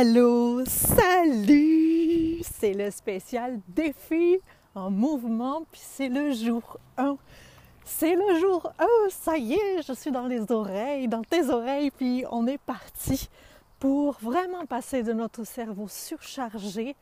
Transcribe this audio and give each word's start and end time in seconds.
Allô, 0.00 0.64
salut! 0.64 2.40
C'est 2.40 2.72
le 2.72 2.90
spécial 2.90 3.60
défi 3.68 4.38
en 4.74 4.90
mouvement, 4.90 5.64
puis 5.70 5.82
c'est 5.84 6.08
le 6.08 6.32
jour 6.32 6.78
1. 6.96 7.18
C'est 7.84 8.14
le 8.14 8.38
jour 8.40 8.72
1, 8.78 8.86
ça 9.10 9.36
y 9.36 9.52
est, 9.52 9.82
je 9.86 9.92
suis 9.92 10.10
dans 10.10 10.26
les 10.26 10.50
oreilles, 10.50 11.06
dans 11.06 11.20
tes 11.20 11.50
oreilles, 11.50 11.90
puis 11.90 12.24
on 12.30 12.46
est 12.46 12.56
parti 12.56 13.28
pour 13.78 14.14
vraiment 14.22 14.64
passer 14.64 15.02
de 15.02 15.12
notre 15.12 15.44
cerveau 15.44 15.86
surchargé 15.86 16.96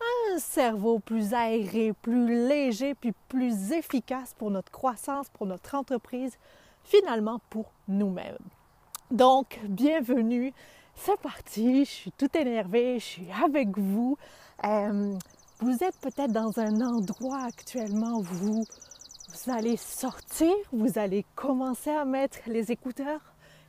à 0.00 0.34
un 0.34 0.38
cerveau 0.40 0.98
plus 0.98 1.34
aéré, 1.34 1.92
plus 2.02 2.48
léger, 2.48 2.96
puis 2.96 3.12
plus 3.28 3.70
efficace 3.70 4.34
pour 4.36 4.50
notre 4.50 4.72
croissance, 4.72 5.28
pour 5.28 5.46
notre 5.46 5.76
entreprise, 5.76 6.36
finalement 6.82 7.40
pour 7.48 7.70
nous-mêmes. 7.86 8.38
Donc, 9.12 9.60
bienvenue 9.68 10.52
c'est 10.96 11.18
parti, 11.20 11.84
je 11.84 11.90
suis 11.90 12.12
tout 12.12 12.30
énervée, 12.36 12.98
je 12.98 13.04
suis 13.04 13.28
avec 13.42 13.76
vous. 13.76 14.16
Euh, 14.64 15.14
vous 15.60 15.84
êtes 15.84 15.96
peut-être 16.00 16.32
dans 16.32 16.58
un 16.58 16.80
endroit 16.80 17.42
actuellement 17.44 18.18
où 18.18 18.22
vous, 18.22 18.64
vous 19.28 19.52
allez 19.52 19.76
sortir, 19.76 20.52
vous 20.72 20.98
allez 20.98 21.24
commencer 21.34 21.90
à 21.90 22.04
mettre 22.04 22.38
les 22.46 22.72
écouteurs 22.72 23.20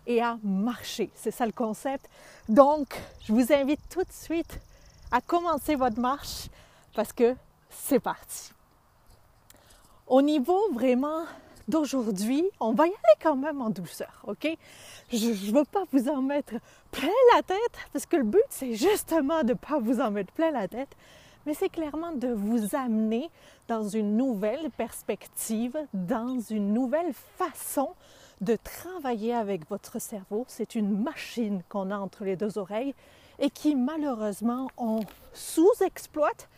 et 0.07 0.21
à 0.21 0.37
marcher. 0.43 1.11
C'est 1.15 1.31
ça 1.31 1.45
le 1.45 1.51
concept. 1.51 2.07
Donc, 2.47 2.99
je 3.21 3.33
vous 3.33 3.51
invite 3.51 3.81
tout 3.89 4.03
de 4.03 4.11
suite 4.11 4.59
à 5.11 5.21
commencer 5.21 5.75
votre 5.75 5.99
marche 5.99 6.49
parce 6.93 7.11
que 7.11 7.35
c'est 7.69 7.99
parti. 7.99 8.51
Au 10.07 10.21
niveau 10.21 10.59
vraiment 10.73 11.23
d'aujourd'hui, 11.67 12.43
on 12.59 12.73
va 12.73 12.85
y 12.85 12.89
aller 12.89 13.17
quand 13.21 13.35
même 13.35 13.61
en 13.61 13.69
douceur, 13.69 14.21
ok? 14.25 14.47
Je 15.11 15.27
ne 15.27 15.57
veux 15.57 15.65
pas 15.65 15.83
vous 15.91 16.09
en 16.09 16.21
mettre 16.21 16.53
plein 16.91 17.09
la 17.35 17.41
tête, 17.43 17.77
parce 17.93 18.05
que 18.05 18.17
le 18.17 18.23
but, 18.23 18.43
c'est 18.49 18.73
justement 18.73 19.43
de 19.43 19.49
ne 19.49 19.53
pas 19.53 19.79
vous 19.79 19.99
en 19.99 20.11
mettre 20.11 20.33
plein 20.33 20.51
la 20.51 20.67
tête, 20.67 20.95
mais 21.45 21.53
c'est 21.53 21.69
clairement 21.69 22.11
de 22.11 22.29
vous 22.29 22.75
amener 22.75 23.29
dans 23.67 23.87
une 23.87 24.17
nouvelle 24.17 24.71
perspective, 24.71 25.77
dans 25.93 26.39
une 26.39 26.73
nouvelle 26.73 27.13
façon 27.37 27.89
de 28.41 28.57
travailler 28.57 29.33
avec 29.33 29.69
votre 29.69 29.99
cerveau. 29.99 30.45
C'est 30.47 30.75
une 30.75 31.03
machine 31.03 31.61
qu'on 31.69 31.91
a 31.91 31.97
entre 31.97 32.25
les 32.25 32.35
deux 32.35 32.57
oreilles 32.57 32.93
et 33.39 33.49
qui 33.49 33.75
malheureusement 33.75 34.69
on 34.77 35.01
sous-exploite 35.33 36.49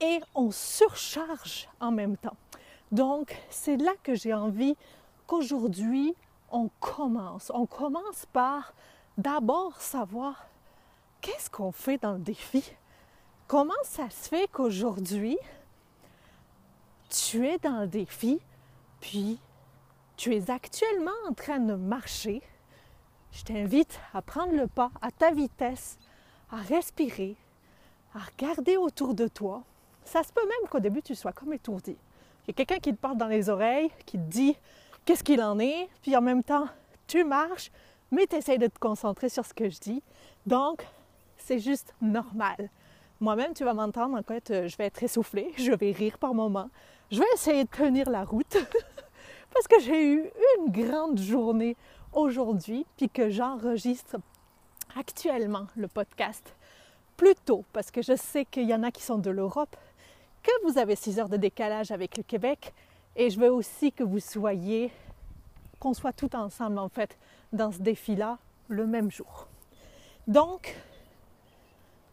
et 0.00 0.20
on 0.34 0.50
surcharge 0.50 1.68
en 1.80 1.90
même 1.90 2.16
temps. 2.16 2.36
Donc, 2.92 3.36
c'est 3.50 3.76
là 3.76 3.92
que 4.02 4.14
j'ai 4.14 4.32
envie 4.32 4.76
qu'aujourd'hui, 5.26 6.14
on 6.50 6.70
commence. 6.80 7.50
On 7.54 7.66
commence 7.66 8.26
par 8.32 8.72
d'abord 9.18 9.80
savoir 9.80 10.46
qu'est-ce 11.20 11.50
qu'on 11.50 11.72
fait 11.72 11.98
dans 11.98 12.12
le 12.12 12.20
défi. 12.20 12.64
Comment 13.48 13.72
ça 13.84 14.08
se 14.10 14.28
fait 14.28 14.48
qu'aujourd'hui, 14.50 15.38
tu 17.08 17.46
es 17.46 17.58
dans 17.58 17.80
le 17.80 17.86
défi, 17.86 18.40
puis 19.00 19.38
tu 20.16 20.34
es 20.34 20.50
actuellement 20.50 21.10
en 21.28 21.32
train 21.32 21.58
de 21.58 21.74
marcher. 21.74 22.42
Je 23.32 23.44
t'invite 23.44 24.00
à 24.14 24.22
prendre 24.22 24.54
le 24.54 24.66
pas 24.66 24.90
à 25.02 25.10
ta 25.10 25.30
vitesse, 25.30 25.98
à 26.50 26.56
respirer, 26.56 27.36
à 28.14 28.20
regarder 28.20 28.76
autour 28.76 29.14
de 29.14 29.28
toi. 29.28 29.62
Ça 30.04 30.22
se 30.22 30.32
peut 30.32 30.46
même 30.46 30.68
qu'au 30.70 30.80
début, 30.80 31.02
tu 31.02 31.14
sois 31.14 31.32
comme 31.32 31.52
étourdi. 31.52 31.96
Il 32.46 32.50
y 32.50 32.52
a 32.52 32.54
quelqu'un 32.54 32.78
qui 32.78 32.92
te 32.92 32.98
parle 32.98 33.16
dans 33.16 33.26
les 33.26 33.50
oreilles, 33.50 33.90
qui 34.04 34.18
te 34.18 34.30
dit 34.30 34.56
qu'est-ce 35.04 35.24
qu'il 35.24 35.42
en 35.42 35.58
est, 35.58 35.88
puis 36.00 36.16
en 36.16 36.20
même 36.20 36.44
temps, 36.44 36.68
tu 37.08 37.24
marches, 37.24 37.72
mais 38.12 38.26
tu 38.26 38.36
essaies 38.36 38.58
de 38.58 38.68
te 38.68 38.78
concentrer 38.78 39.28
sur 39.28 39.44
ce 39.44 39.52
que 39.52 39.68
je 39.68 39.80
dis. 39.80 40.02
Donc, 40.46 40.86
c'est 41.38 41.58
juste 41.58 41.92
normal. 42.00 42.70
Moi-même, 43.18 43.52
tu 43.52 43.64
vas 43.64 43.74
m'entendre, 43.74 44.16
en 44.16 44.22
fait, 44.22 44.50
euh, 44.50 44.68
je 44.68 44.76
vais 44.76 44.86
être 44.86 45.02
essoufflée, 45.02 45.52
je 45.58 45.72
vais 45.72 45.90
rire 45.90 46.18
par 46.18 46.34
moments, 46.34 46.70
je 47.10 47.18
vais 47.18 47.26
essayer 47.34 47.64
de 47.64 47.68
tenir 47.68 48.08
la 48.10 48.24
route, 48.24 48.56
parce 49.52 49.66
que 49.66 49.80
j'ai 49.80 50.06
eu 50.06 50.30
une 50.58 50.70
grande 50.70 51.18
journée 51.18 51.76
aujourd'hui, 52.12 52.86
puis 52.96 53.08
que 53.08 53.28
j'enregistre 53.28 54.18
actuellement 54.96 55.66
le 55.76 55.88
podcast 55.88 56.54
plus 57.16 57.34
tôt, 57.34 57.64
parce 57.72 57.90
que 57.90 58.02
je 58.02 58.14
sais 58.14 58.44
qu'il 58.44 58.68
y 58.68 58.74
en 58.74 58.84
a 58.84 58.92
qui 58.92 59.02
sont 59.02 59.18
de 59.18 59.30
l'Europe, 59.30 59.74
que 60.46 60.66
vous 60.66 60.78
avez 60.78 60.94
6 60.94 61.18
heures 61.18 61.28
de 61.28 61.36
décalage 61.36 61.90
avec 61.90 62.16
le 62.16 62.22
Québec 62.22 62.72
et 63.16 63.30
je 63.30 63.40
veux 63.40 63.52
aussi 63.52 63.90
que 63.90 64.04
vous 64.04 64.20
soyez, 64.20 64.92
qu'on 65.80 65.92
soit 65.92 66.12
tout 66.12 66.36
ensemble 66.36 66.78
en 66.78 66.88
fait 66.88 67.18
dans 67.52 67.72
ce 67.72 67.78
défi-là 67.78 68.38
le 68.68 68.86
même 68.86 69.10
jour. 69.10 69.48
Donc, 70.28 70.76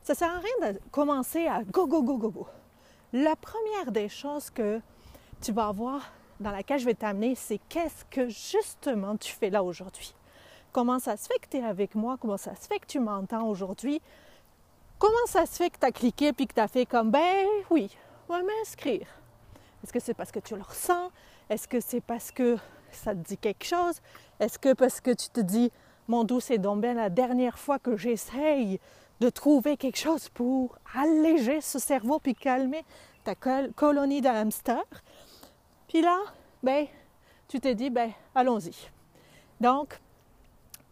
ça 0.02 0.14
ne 0.14 0.18
sert 0.18 0.32
à 0.32 0.40
rien 0.40 0.72
de 0.72 0.80
commencer 0.92 1.46
à 1.46 1.64
go, 1.64 1.86
go, 1.86 2.02
go, 2.02 2.18
go, 2.18 2.32
go. 2.32 2.48
La 3.12 3.36
première 3.36 3.92
des 3.92 4.10
choses 4.10 4.50
que 4.50 4.82
tu 5.40 5.52
vas 5.52 5.68
avoir, 5.68 6.12
dans 6.40 6.52
laquelle 6.52 6.80
je 6.80 6.86
vais 6.86 6.96
t'amener, 6.96 7.36
c'est 7.36 7.60
qu'est-ce 7.70 8.04
que 8.06 8.30
justement 8.30 9.16
tu 9.16 9.32
fais 9.32 9.52
là 9.52 9.64
aujourd'hui? 9.64 10.16
Comment 10.72 10.98
ça 10.98 11.18
se 11.18 11.28
fait 11.28 11.38
que 11.38 11.48
tu 11.50 11.58
es 11.58 11.64
avec 11.64 11.94
moi? 11.94 12.18
Comment 12.20 12.38
ça 12.38 12.56
se 12.56 12.66
fait 12.68 12.80
que 12.80 12.88
tu 12.88 13.00
m'entends 13.00 13.48
aujourd'hui? 13.48 14.02
Comment 14.98 15.28
ça 15.28 15.46
se 15.46 15.58
fait 15.58 15.70
que 15.70 15.78
tu 15.78 15.86
as 15.86 15.92
cliqué 15.92 16.34
puis 16.34 16.48
que 16.48 16.56
tu 16.56 16.60
as 16.60 16.68
fait 16.68 16.88
comme 16.88 17.12
ben 17.12 17.46
oui, 17.70 17.96
va 18.28 18.41
m'inscrire. 18.41 19.07
Est-ce 19.84 19.91
que 19.91 20.00
c'est 20.00 20.13
parce 20.13 20.31
que 20.31 20.39
tu 20.39 20.56
le 20.56 20.61
ressens? 20.61 21.11
Est-ce 21.50 21.67
que 21.67 21.79
c'est 21.79 22.01
parce 22.01 22.31
que 22.31 22.57
ça 22.91 23.13
te 23.13 23.19
dit 23.19 23.38
quelque 23.38 23.66
chose? 23.66 24.01
Est-ce 24.39 24.57
que 24.57 24.73
parce 24.73 25.01
que 25.01 25.11
tu 25.11 25.29
te 25.29 25.41
dis, 25.41 25.72
mon 26.07 26.23
doux, 26.23 26.39
c'est 26.39 26.57
donc 26.57 26.81
bien 26.81 26.94
la 26.94 27.09
dernière 27.09 27.59
fois 27.59 27.79
que 27.79 27.97
j'essaye 27.97 28.79
de 29.19 29.29
trouver 29.29 29.78
quelque 29.78 29.97
chose 29.97 30.29
pour 30.29 30.78
alléger 30.95 31.61
ce 31.61 31.79
cerveau 31.79 32.19
puis 32.19 32.35
calmer 32.35 32.84
ta 33.23 33.35
colonie 33.35 34.22
de 34.22 34.28
hamster? 34.28 34.84
Puis 35.88 36.01
là, 36.01 36.19
ben, 36.61 36.88
tu 37.47 37.59
t'es 37.59 37.75
dit, 37.75 37.90
ben, 37.90 38.11
allons-y. 38.35 38.73
Donc, 39.59 40.00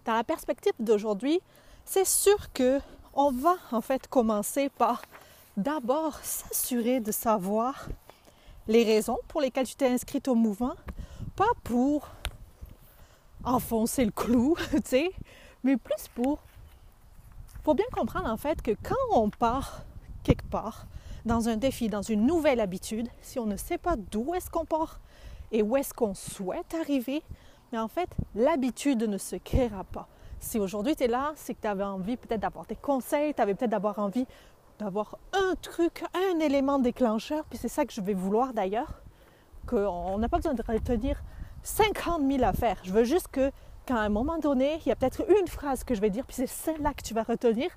dans 0.05 0.15
la 0.15 0.23
perspective 0.23 0.73
d'aujourd'hui, 0.79 1.41
c'est 1.85 2.05
sûr 2.05 2.51
que 2.53 2.79
on 3.13 3.31
va 3.31 3.55
en 3.71 3.81
fait 3.81 4.07
commencer 4.07 4.69
par 4.69 5.01
d'abord 5.57 6.17
s'assurer 6.23 7.00
de 7.00 7.12
savoir 7.12 7.88
les 8.67 8.84
raisons 8.84 9.17
pour 9.28 9.41
lesquelles 9.41 9.67
tu 9.67 9.75
t'es 9.75 9.88
inscrite 9.88 10.28
au 10.28 10.35
mouvement, 10.35 10.75
pas 11.35 11.51
pour 11.63 12.09
enfoncer 13.44 14.06
le 14.06 14.11
clou, 14.11 14.56
tu 14.72 14.81
sais, 14.85 15.11
mais 15.63 15.78
plus 15.78 16.07
pour 16.13 16.40
faut 17.63 17.73
bien 17.75 17.85
comprendre 17.91 18.29
en 18.29 18.38
fait 18.38 18.61
que 18.61 18.72
quand 18.72 18.95
on 19.11 19.29
part 19.29 19.84
quelque 20.23 20.45
part 20.47 20.88
dans 21.25 21.47
un 21.47 21.57
défi, 21.57 21.90
dans 21.90 22.01
une 22.01 22.25
nouvelle 22.25 22.59
habitude, 22.59 23.07
si 23.22 23.38
on 23.38 23.45
ne 23.45 23.56
sait 23.56 23.78
pas 23.78 23.95
d'où 23.95 24.34
est-ce 24.34 24.50
qu'on 24.50 24.66
part 24.66 25.00
et 25.51 25.61
où 25.61 25.78
est-ce 25.78 25.94
qu'on 25.94 26.16
souhaite 26.16 26.73
arriver, 26.73 27.22
mais 27.72 27.78
en 27.78 27.88
fait, 27.88 28.09
l'habitude 28.34 29.03
ne 29.03 29.17
se 29.17 29.35
créera 29.35 29.84
pas. 29.84 30.07
Si 30.40 30.57
aujourd'hui 30.57 30.95
tu 30.95 31.03
es 31.03 31.07
là, 31.07 31.34
c'est 31.35 31.53
que 31.53 31.61
tu 31.61 31.67
avais 31.67 31.84
envie 31.84 32.17
peut-être 32.17 32.41
d'avoir 32.41 32.66
des 32.66 32.75
conseils, 32.75 33.34
tu 33.35 33.41
avais 33.41 33.53
peut-être 33.53 33.69
d'avoir 33.69 34.00
envie 34.00 34.25
d'avoir 34.81 35.17
un 35.33 35.53
truc, 35.61 36.03
un 36.15 36.39
élément 36.39 36.79
déclencheur, 36.79 37.45
puis 37.45 37.59
c'est 37.59 37.67
ça 37.67 37.85
que 37.85 37.93
je 37.93 38.01
vais 38.01 38.15
vouloir 38.15 38.51
d'ailleurs, 38.51 39.01
qu'on 39.67 40.17
n'a 40.17 40.27
pas 40.27 40.37
besoin 40.37 40.55
de 40.55 40.63
retenir 40.67 41.21
50 41.61 42.23
000 42.27 42.43
affaires. 42.43 42.77
Je 42.83 42.91
veux 42.91 43.03
juste 43.03 43.27
que, 43.27 43.51
qu'à 43.85 43.97
un 43.97 44.09
moment 44.09 44.39
donné, 44.39 44.79
il 44.83 44.89
y 44.89 44.91
a 44.91 44.95
peut-être 44.95 45.23
une 45.39 45.47
phrase 45.47 45.83
que 45.83 45.93
je 45.93 46.01
vais 46.01 46.09
dire, 46.09 46.25
puis 46.25 46.35
c'est 46.35 46.47
celle-là 46.47 46.93
que 46.95 47.03
tu 47.03 47.13
vas 47.13 47.21
retenir, 47.21 47.69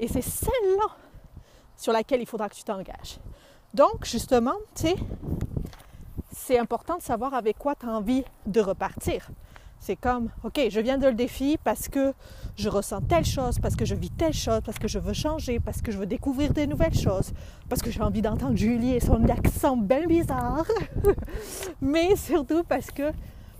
et 0.00 0.08
c'est 0.08 0.22
celle-là 0.22 0.88
sur 1.76 1.92
laquelle 1.92 2.20
il 2.20 2.26
faudra 2.26 2.48
que 2.48 2.56
tu 2.56 2.64
t'engages. 2.64 3.20
Donc, 3.72 4.04
justement, 4.04 4.56
tu 4.74 4.88
sais, 4.88 4.96
c'est 6.32 6.58
important 6.58 6.96
de 6.96 7.02
savoir 7.02 7.32
avec 7.34 7.58
quoi 7.58 7.76
tu 7.76 7.86
as 7.86 7.90
envie 7.90 8.24
de 8.46 8.60
repartir. 8.60 9.28
C'est 9.80 9.96
comme, 9.96 10.28
OK, 10.44 10.60
je 10.70 10.78
viens 10.80 10.98
de 10.98 11.06
le 11.06 11.14
défi 11.14 11.58
parce 11.64 11.88
que 11.88 12.12
je 12.56 12.68
ressens 12.68 13.00
telle 13.02 13.24
chose, 13.24 13.58
parce 13.58 13.76
que 13.76 13.86
je 13.86 13.94
vis 13.94 14.10
telle 14.10 14.34
chose, 14.34 14.60
parce 14.64 14.78
que 14.78 14.88
je 14.88 14.98
veux 14.98 15.14
changer, 15.14 15.58
parce 15.58 15.80
que 15.80 15.90
je 15.90 15.96
veux 15.96 16.06
découvrir 16.06 16.52
des 16.52 16.66
nouvelles 16.66 16.94
choses, 16.94 17.32
parce 17.68 17.80
que 17.80 17.90
j'ai 17.90 18.02
envie 18.02 18.20
d'entendre 18.20 18.56
Julie 18.56 18.94
et 18.94 19.00
son 19.00 19.26
accent 19.28 19.78
bien 19.78 20.06
bizarre, 20.06 20.66
mais 21.80 22.14
surtout 22.14 22.62
parce 22.62 22.90
que 22.90 23.10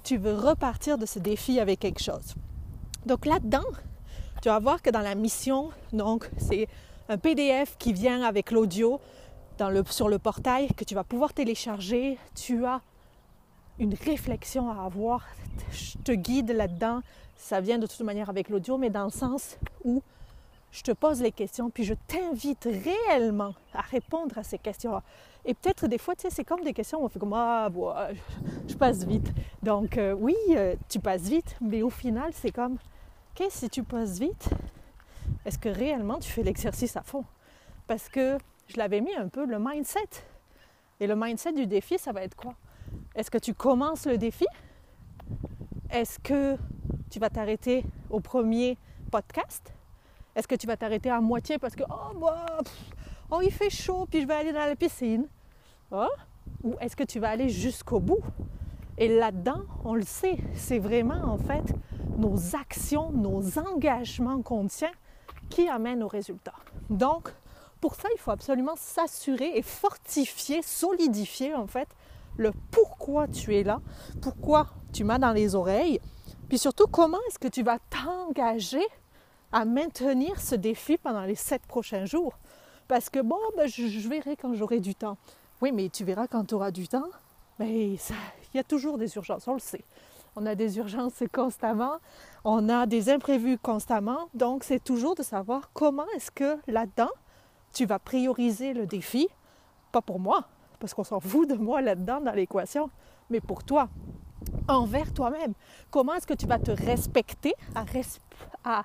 tu 0.05 0.19
veux 0.19 0.35
repartir 0.35 0.99
de 0.99 1.07
ce 1.07 1.19
défi 1.19 1.59
avec 1.59 1.81
quelque 1.81 2.03
chose. 2.03 2.35
Donc 3.07 3.25
là-dedans, 3.25 3.65
tu 4.43 4.51
vas 4.51 4.59
voir 4.59 4.83
que 4.83 4.91
dans 4.91 5.01
la 5.01 5.15
mission, 5.15 5.71
donc 5.95 6.31
c'est 6.37 6.69
un 7.09 7.17
PDF 7.17 7.77
qui 7.79 7.95
vient 7.95 8.23
avec 8.23 8.51
l'audio 8.51 9.01
sur 9.91 10.09
le 10.09 10.19
portail 10.19 10.69
que 10.75 10.85
tu 10.85 10.95
vas 10.95 11.05
pouvoir 11.05 11.35
télécharger. 11.35 12.19
Tu 12.35 12.65
as 12.65 12.81
une 13.81 13.95
réflexion 13.95 14.71
à 14.71 14.85
avoir. 14.85 15.27
Je 15.73 15.99
te 15.99 16.13
guide 16.13 16.51
là-dedans. 16.53 17.01
Ça 17.37 17.61
vient 17.61 17.79
de 17.79 17.87
toute 17.87 18.01
manière 18.03 18.29
avec 18.29 18.51
l'audio, 18.51 18.79
mais 18.79 18.91
dans 18.91 19.05
le 19.05 19.11
sens 19.11 19.57
où 19.85 20.03
je 20.71 20.83
te 20.83 20.93
pose 20.93 21.21
les 21.21 21.33
questions, 21.33 21.71
puis 21.71 21.83
je 21.83 21.95
t'invite 22.07 22.69
réellement 22.85 23.55
à 23.75 23.81
répondre 23.81 24.39
à 24.39 24.45
ces 24.45 24.59
questions 24.59 25.03
Et 25.45 25.55
peut-être 25.55 25.89
des 25.89 25.99
fois, 25.99 26.15
tu 26.15 26.23
sais, 26.23 26.31
c'est 26.31 26.45
comme 26.45 26.63
des 26.63 26.75
questions 26.75 27.01
où 27.01 27.07
on 27.07 27.09
fait 27.09 27.19
comme 27.19 27.33
Ah, 27.33 27.69
je 28.69 28.75
passe 28.75 29.05
vite. 29.05 29.33
Donc, 29.63 29.97
euh, 29.99 30.13
oui, 30.13 30.37
euh, 30.51 30.77
tu 30.89 31.01
passes 31.01 31.23
vite, 31.23 31.57
mais 31.61 31.83
au 31.83 31.91
final, 31.91 32.31
c'est 32.35 32.53
comme 32.53 32.77
qu'est-ce 33.35 33.61
si 33.61 33.71
tu 33.71 33.83
passes 33.83 34.21
vite, 34.21 34.51
est-ce 35.45 35.59
que 35.59 35.71
réellement 35.71 36.19
tu 36.19 36.31
fais 36.31 36.43
l'exercice 36.43 36.97
à 36.97 37.03
fond? 37.03 37.25
Parce 37.89 38.09
que 38.09 38.39
je 38.69 38.77
l'avais 38.77 39.01
mis 39.01 39.15
un 39.17 39.29
peu 39.29 39.47
le 39.47 39.59
mindset. 39.59 39.99
Et 41.01 41.07
le 41.07 41.17
mindset 41.17 41.55
du 41.55 41.67
défi, 41.67 41.99
ça 41.99 42.13
va 42.13 42.23
être 42.23 42.37
quoi? 42.37 42.55
Est-ce 43.15 43.31
que 43.31 43.39
tu 43.39 43.55
commences 43.55 44.07
le 44.07 44.19
défi? 44.19 44.47
Est-ce 45.91 46.19
que 46.19 46.57
tu 47.11 47.19
vas 47.19 47.31
t'arrêter 47.31 47.85
au 48.09 48.21
premier 48.21 48.79
podcast? 49.11 49.73
Est-ce 50.35 50.47
que 50.47 50.55
tu 50.55 50.67
vas 50.67 50.77
t'arrêter 50.77 51.11
à 51.11 51.21
moitié 51.21 51.59
parce 51.59 51.75
que 51.75 51.83
oh, 51.91 52.17
bah, 52.19 52.59
oh 53.31 53.41
il 53.43 53.51
fait 53.51 53.71
chaud 53.71 54.07
puis 54.09 54.23
je 54.23 54.27
vais 54.27 54.35
aller 54.35 54.53
dans 54.53 54.61
la 54.61 54.77
piscine? 54.77 55.27
Oh? 55.91 56.07
Ou 56.63 56.77
est-ce 56.81 56.95
que 56.95 57.05
tu 57.05 57.19
vas 57.19 57.31
aller 57.31 57.49
jusqu'au 57.49 58.01
bout? 58.01 58.21
Et 58.99 59.09
là-dedans, 59.09 59.63
on 59.85 59.95
le 59.95 60.03
sait, 60.03 60.37
c'est 60.55 60.79
vraiment 60.79 61.23
en 61.25 61.39
fait 61.39 61.75
nos 62.19 62.55
actions, 62.55 63.11
nos 63.11 63.59
engagements 63.59 64.43
qu'on 64.43 64.67
tient 64.67 64.93
qui 65.49 65.69
amènent 65.69 66.03
au 66.03 66.09
résultat. 66.09 66.55
Donc, 66.91 67.33
pour 67.81 67.95
ça, 67.95 68.09
il 68.15 68.19
faut 68.19 68.31
absolument 68.31 68.77
s'assurer 68.77 69.57
et 69.57 69.63
fortifier, 69.63 70.63
solidifier 70.63 71.55
en 71.55 71.67
fait 71.67 71.89
le 72.41 72.53
pourquoi 72.71 73.29
tu 73.29 73.55
es 73.55 73.63
là, 73.63 73.81
pourquoi 74.23 74.67
tu 74.93 75.05
m'as 75.05 75.19
dans 75.19 75.33
les 75.33 75.55
oreilles, 75.55 76.01
puis 76.49 76.59
surtout 76.59 76.87
comment 76.87 77.19
est-ce 77.29 77.39
que 77.39 77.49
tu 77.49 77.63
vas 77.63 77.79
t'engager 77.91 78.85
à 79.53 79.65
maintenir 79.65 80.41
ce 80.41 80.55
défi 80.55 80.97
pendant 80.97 81.23
les 81.23 81.35
sept 81.35 81.63
prochains 81.67 82.07
jours? 82.07 82.39
Parce 82.89 83.11
que 83.11 83.21
bon, 83.21 83.39
ben, 83.57 83.69
je, 83.69 84.09
verrai 84.09 84.37
quand 84.37 84.55
j'aurai 84.55 84.81
du 84.81 84.95
temps. 84.95 85.19
Oui, 85.61 85.71
mais 85.71 85.91
tu 85.91 86.03
verras 86.03 86.27
quand 86.27 86.47
tu 86.47 86.55
auras 86.55 86.71
du 86.71 86.89
temps. 86.89 87.09
Mais 87.59 87.91
il 87.93 87.99
y 88.55 88.59
a 88.59 88.65
toujours 88.65 88.97
des 88.97 89.15
urgences, 89.17 89.47
on 89.47 89.53
le 89.53 89.61
sait. 89.61 89.85
On 90.35 90.47
a 90.47 90.55
des 90.55 90.79
urgences 90.79 91.23
constamment, 91.33 91.99
on 92.45 92.69
a 92.69 92.87
des 92.87 93.11
imprévus 93.11 93.59
constamment. 93.59 94.31
Donc, 94.33 94.65
c'est 94.65 94.83
toujours 94.83 95.15
de 95.15 95.23
savoir 95.23 95.71
comment 95.75 96.07
est-ce 96.17 96.31
que 96.31 96.59
là-dedans, 96.67 97.11
tu 97.75 97.85
vas 97.85 97.99
prioriser 97.99 98.73
le 98.73 98.87
défi, 98.87 99.29
pas 99.93 100.01
pour 100.01 100.19
moi, 100.19 100.47
parce 100.81 100.95
qu'on 100.95 101.05
s'en 101.05 101.21
fout 101.21 101.49
de 101.49 101.55
moi 101.55 101.83
là-dedans 101.83 102.21
dans 102.21 102.33
l'équation, 102.33 102.91
mais 103.29 103.41
pour 103.41 103.63
toi, 103.63 103.89
envers 104.67 105.13
toi-même. 105.13 105.53
Comment 105.91 106.15
est-ce 106.15 106.27
que 106.27 106.35
tu 106.35 106.47
vas 106.47 106.59
te 106.59 106.71
respecter, 106.71 107.55
à, 108.65 108.85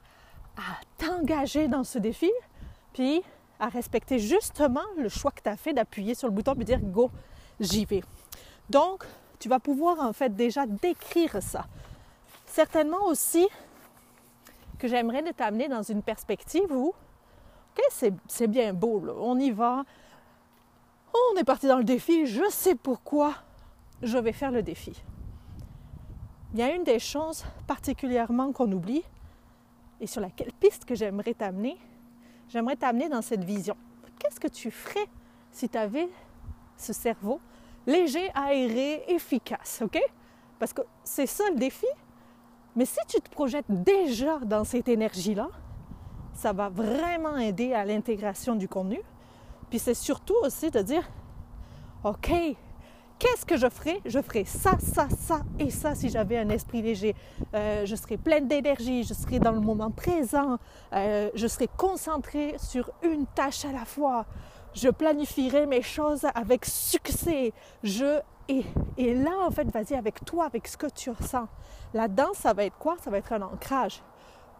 t'engager 0.98 1.68
dans 1.68 1.84
ce 1.84 1.98
défi, 1.98 2.32
puis 2.94 3.24
à 3.60 3.70
respecter 3.70 4.20
justement 4.20 4.84
le 4.98 5.10
choix 5.10 5.32
que 5.32 5.42
tu 5.42 5.50
as 5.50 5.58
fait 5.58 5.74
d'appuyer 5.74 6.14
sur 6.14 6.28
le 6.28 6.34
bouton 6.34 6.54
et 6.60 6.64
dire 6.64 6.80
go, 6.82 7.10
j'y 7.60 7.86
vais? 7.86 8.04
Donc, 8.70 9.06
tu 9.40 9.50
vas 9.50 9.60
pouvoir 9.60 10.00
en 10.00 10.14
fait 10.14 10.36
déjà 10.36 10.66
décrire 10.66 11.42
ça. 11.42 11.66
Certainement 12.46 13.06
aussi 13.08 13.48
que 14.78 14.88
j'aimerais 14.88 15.24
t'amener 15.34 15.68
dans 15.68 15.84
une 15.84 16.02
perspective 16.02 16.72
où 16.72 16.94
c'est 17.90 18.48
bien 18.48 18.74
beau, 18.74 19.04
on 19.20 19.40
y 19.40 19.52
va. 19.52 19.84
On 21.16 21.38
est 21.38 21.44
parti 21.44 21.68
dans 21.68 21.78
le 21.78 21.84
défi, 21.84 22.26
je 22.26 22.50
sais 22.50 22.76
pourquoi 22.76 23.36
je 24.02 24.18
vais 24.18 24.34
faire 24.34 24.52
le 24.52 24.62
défi. 24.62 25.02
Il 26.54 26.60
y 26.60 26.64
a 26.64 26.74
une 26.74 26.84
des 26.84 27.00
choses 27.00 27.46
particulièrement 27.68 28.52
qu'on 28.52 28.72
oublie 28.72 29.04
et 30.02 30.08
sur 30.08 30.22
laquelle 30.22 30.52
piste 30.60 30.86
que 30.86 30.96
j'aimerais 30.96 31.34
t'amener, 31.34 31.78
j'aimerais 32.50 32.76
t'amener 32.76 33.08
dans 33.08 33.22
cette 33.22 33.44
vision. 33.44 33.78
Qu'est-ce 34.20 34.40
que 34.40 34.48
tu 34.48 34.72
ferais 34.72 35.08
si 35.52 35.70
tu 35.70 35.78
avais 35.78 36.10
ce 36.78 36.92
cerveau 36.92 37.40
léger, 37.88 38.30
aéré, 38.34 39.04
efficace, 39.08 39.82
OK? 39.84 40.00
Parce 40.60 40.74
que 40.74 40.82
c'est 41.04 41.28
ça 41.28 41.44
le 41.50 41.56
défi. 41.56 41.88
Mais 42.76 42.86
si 42.86 43.00
tu 43.08 43.22
te 43.22 43.30
projettes 43.30 43.70
déjà 43.70 44.40
dans 44.40 44.64
cette 44.64 44.90
énergie-là, 44.90 45.50
ça 46.34 46.52
va 46.52 46.68
vraiment 46.68 47.38
aider 47.38 47.74
à 47.74 47.86
l'intégration 47.86 48.56
du 48.56 48.68
contenu. 48.68 49.00
Puis 49.70 49.80
c'est 49.80 49.94
surtout 49.94 50.36
aussi 50.44 50.72
de 50.72 50.82
dire, 50.82 51.04
OK, 52.04 52.32
qu'est-ce 53.20 53.46
que 53.46 53.58
je 53.58 53.70
ferais 53.70 54.00
Je 54.06 54.22
ferais 54.22 54.46
ça, 54.46 54.78
ça, 54.80 55.08
ça 55.10 55.42
et 55.60 55.70
ça 55.70 55.96
si 55.96 56.10
j'avais 56.10 56.38
un 56.38 56.50
esprit 56.50 56.82
léger. 56.82 57.16
Euh, 57.54 57.86
je 57.86 57.96
serais 57.96 58.18
pleine 58.18 58.48
d'énergie, 58.48 59.04
je 59.04 59.14
serais 59.14 59.40
dans 59.40 59.52
le 59.52 59.60
moment 59.60 59.92
présent, 59.92 60.58
euh, 60.94 61.30
je 61.34 61.48
serais 61.48 61.70
concentrée 61.78 62.56
sur 62.58 62.92
une 63.04 63.26
tâche 63.28 63.66
à 63.66 63.72
la 63.72 63.86
fois. 63.86 64.26
Je 64.74 64.90
planifierais 64.90 65.66
mes 65.66 65.82
choses 65.82 66.26
avec 66.36 66.66
succès. 66.66 67.54
Je 67.84 68.20
et, 68.48 68.64
et 68.98 69.16
là, 69.16 69.32
en 69.48 69.50
fait, 69.50 69.68
vas-y 69.72 69.96
avec 69.96 70.24
toi, 70.24 70.46
avec 70.46 70.68
ce 70.68 70.78
que 70.78 70.86
tu 70.86 71.10
ressens. 71.10 71.48
Là-dedans, 71.96 72.30
ça 72.36 72.54
va 72.54 72.66
être 72.66 72.78
quoi? 72.78 72.96
Ça 73.04 73.10
va 73.10 73.18
être 73.18 73.34
un 73.34 73.42
ancrage 73.42 74.04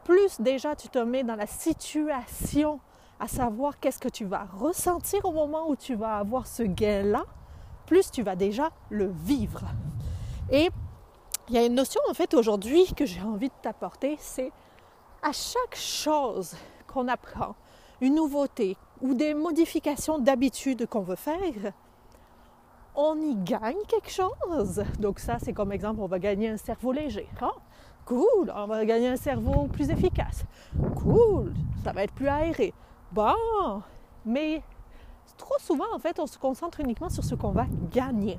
plus 0.06 0.40
déjà 0.40 0.76
tu 0.76 0.88
te 0.88 1.00
mets 1.00 1.24
dans 1.24 1.36
la 1.36 1.48
situation 1.48 2.80
à 3.20 3.28
savoir 3.28 3.80
qu'est-ce 3.80 4.00
que 4.00 4.10
tu 4.10 4.26
vas 4.26 4.46
ressentir 4.58 5.24
au 5.26 5.32
moment 5.32 5.70
où 5.70 5.76
tu 5.76 5.96
vas 5.96 6.18
avoir 6.18 6.48
ce 6.48 6.64
gain-là, 6.64 7.26
plus 7.86 8.12
tu 8.12 8.24
vas 8.24 8.36
déjà 8.36 8.70
le 8.90 9.08
vivre. 9.08 9.64
Et 10.52 10.70
il 11.50 11.56
y 11.56 11.58
a 11.58 11.66
une 11.66 11.76
notion 11.76 12.02
en 12.10 12.14
fait 12.14 12.34
aujourd'hui 12.34 12.92
que 12.94 13.06
j'ai 13.06 13.22
envie 13.22 13.50
de 13.50 13.54
t'apporter, 13.62 14.18
c'est 14.20 14.52
à 15.22 15.32
chaque 15.32 15.76
chose 15.76 16.56
qu'on 16.88 17.08
apprend, 17.08 17.56
une 18.02 18.16
nouveauté 18.16 18.78
ou 19.02 19.14
des 19.14 19.34
modifications 19.34 20.20
d'habitude 20.20 20.88
qu'on 20.88 21.02
veut 21.02 21.16
faire, 21.16 21.74
on 22.96 23.20
y 23.20 23.36
gagne 23.36 23.84
quelque 23.88 24.10
chose. 24.10 24.84
Donc 25.00 25.20
ça, 25.20 25.38
c'est 25.40 25.54
comme 25.54 25.72
exemple, 25.72 26.00
on 26.02 26.08
va 26.08 26.20
gagner 26.20 26.50
un 26.50 26.58
cerveau 26.58 26.92
léger. 26.92 27.28
Hein? 27.42 27.52
Cool, 28.06 28.54
on 28.56 28.68
va 28.68 28.86
gagner 28.86 29.10
un 29.10 29.18
cerveau 29.18 29.68
plus 29.68 29.90
efficace. 29.90 30.46
Cool, 30.96 31.54
ça 31.84 31.92
va 31.92 32.04
être 32.04 32.14
plus 32.14 32.28
aéré. 32.28 32.74
Bon, 33.16 33.82
mais 34.26 34.62
trop 35.38 35.58
souvent, 35.58 35.86
en 35.94 36.00
fait, 36.00 36.20
on 36.20 36.28
se 36.28 36.38
concentre 36.38 36.82
uniquement 36.82 37.08
sur 37.08 37.24
ce 37.24 37.34
qu'on 37.34 37.52
va 37.52 37.66
gagner. 37.90 38.38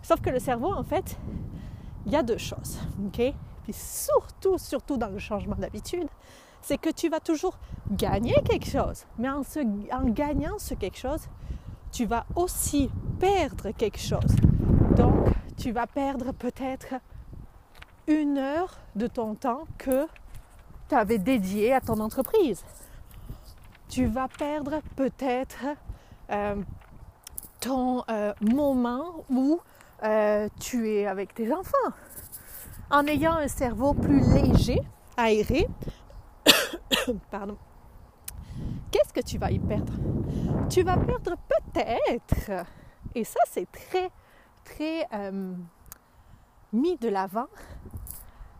Sauf 0.00 0.20
que 0.20 0.30
le 0.30 0.38
cerveau, 0.38 0.72
en 0.72 0.84
fait, 0.84 1.18
il 2.06 2.12
y 2.12 2.14
a 2.14 2.22
deux 2.22 2.38
choses, 2.38 2.78
ok? 3.04 3.34
Puis 3.64 3.72
surtout, 3.72 4.58
surtout 4.58 4.96
dans 4.96 5.08
le 5.08 5.18
changement 5.18 5.56
d'habitude, 5.56 6.06
c'est 6.60 6.78
que 6.78 6.90
tu 6.90 7.08
vas 7.08 7.18
toujours 7.18 7.58
gagner 7.90 8.36
quelque 8.44 8.70
chose. 8.70 9.06
Mais 9.18 9.28
en, 9.28 9.42
en 9.90 10.04
gagnant 10.04 10.56
ce 10.56 10.74
quelque 10.74 10.98
chose, 10.98 11.26
tu 11.90 12.04
vas 12.04 12.24
aussi 12.36 12.92
perdre 13.18 13.72
quelque 13.72 13.98
chose. 13.98 14.36
Donc, 14.94 15.16
tu 15.56 15.72
vas 15.72 15.88
perdre 15.88 16.30
peut-être 16.30 16.94
une 18.06 18.38
heure 18.38 18.78
de 18.94 19.08
ton 19.08 19.34
temps 19.34 19.64
que 19.78 20.06
tu 20.88 20.94
avais 20.94 21.18
dédié 21.18 21.72
à 21.72 21.80
ton 21.80 21.98
entreprise. 21.98 22.64
Tu 23.92 24.06
vas 24.06 24.26
perdre 24.26 24.80
peut-être 24.96 25.66
euh, 26.30 26.62
ton 27.60 28.02
euh, 28.08 28.32
moment 28.40 29.26
où 29.28 29.60
euh, 30.02 30.48
tu 30.58 30.88
es 30.88 31.06
avec 31.06 31.34
tes 31.34 31.52
enfants. 31.52 31.92
En 32.90 33.06
ayant 33.06 33.34
un 33.34 33.48
cerveau 33.48 33.92
plus 33.92 34.22
léger, 34.32 34.80
aéré, 35.18 35.68
pardon, 37.30 37.58
qu'est-ce 38.90 39.12
que 39.12 39.20
tu 39.20 39.36
vas 39.36 39.50
y 39.50 39.58
perdre? 39.58 39.92
Tu 40.70 40.82
vas 40.82 40.96
perdre 40.96 41.36
peut-être, 41.46 42.64
et 43.14 43.24
ça 43.24 43.40
c'est 43.50 43.70
très, 43.70 44.10
très 44.64 45.06
mis 46.72 46.96
de 46.96 47.10
l'avant, 47.10 47.48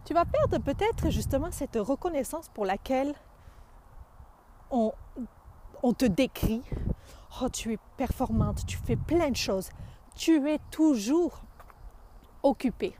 tu 0.04 0.12
vas 0.12 0.26
perdre 0.26 0.58
peut-être 0.58 1.08
justement 1.08 1.50
cette 1.50 1.76
reconnaissance 1.76 2.50
pour 2.50 2.66
laquelle 2.66 3.14
on, 4.72 5.92
te 5.92 6.06
décrit. 6.06 6.62
Oh, 7.40 7.48
tu 7.48 7.72
es 7.72 7.78
performante, 7.96 8.66
tu 8.66 8.76
fais 8.78 8.96
plein 8.96 9.30
de 9.30 9.36
choses. 9.36 9.70
Tu 10.16 10.48
es 10.48 10.58
toujours 10.70 11.42
occupée. 12.42 12.96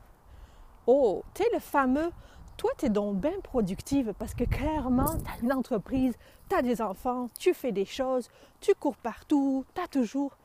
Oh, 0.87 1.23
tu 1.35 1.43
es 1.43 1.47
le 1.53 1.59
fameux, 1.59 2.11
toi, 2.57 2.71
tu 2.79 2.87
es 2.87 2.89
donc 2.89 3.17
bien 3.19 3.41
productive 3.43 4.13
parce 4.19 4.35
que 4.35 4.45
clairement, 4.45 5.17
tu 5.19 5.31
as 5.31 5.43
une 5.43 5.53
entreprise, 5.53 6.15
tu 6.49 6.57
as 6.57 6.63
des 6.63 6.81
enfants, 6.81 7.29
tu 7.39 7.55
fais 7.55 7.73
des 7.73 7.85
choses, 7.85 8.29
tu 8.61 8.75
cours 8.75 8.97
partout, 8.97 9.65
tu 9.75 9.81
as 9.81 9.89
toujours. 9.89 10.37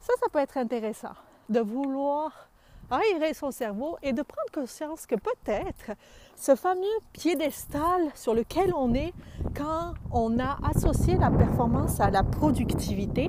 Ça, 0.00 0.12
ça 0.20 0.28
peut 0.30 0.38
être 0.38 0.56
intéressant 0.56 1.14
de 1.48 1.60
vouloir 1.60 2.48
aérer 2.90 3.34
son 3.34 3.50
cerveau 3.50 3.98
et 4.02 4.12
de 4.12 4.22
prendre 4.22 4.50
conscience 4.52 5.06
que 5.06 5.16
peut-être 5.16 5.92
ce 6.38 6.54
fameux 6.54 6.86
piédestal 7.12 8.00
sur 8.14 8.32
lequel 8.32 8.72
on 8.74 8.94
est 8.94 9.12
quand 9.56 9.94
on 10.12 10.38
a 10.38 10.56
associé 10.68 11.16
la 11.16 11.32
performance 11.32 11.98
à 11.98 12.10
la 12.10 12.22
productivité, 12.22 13.28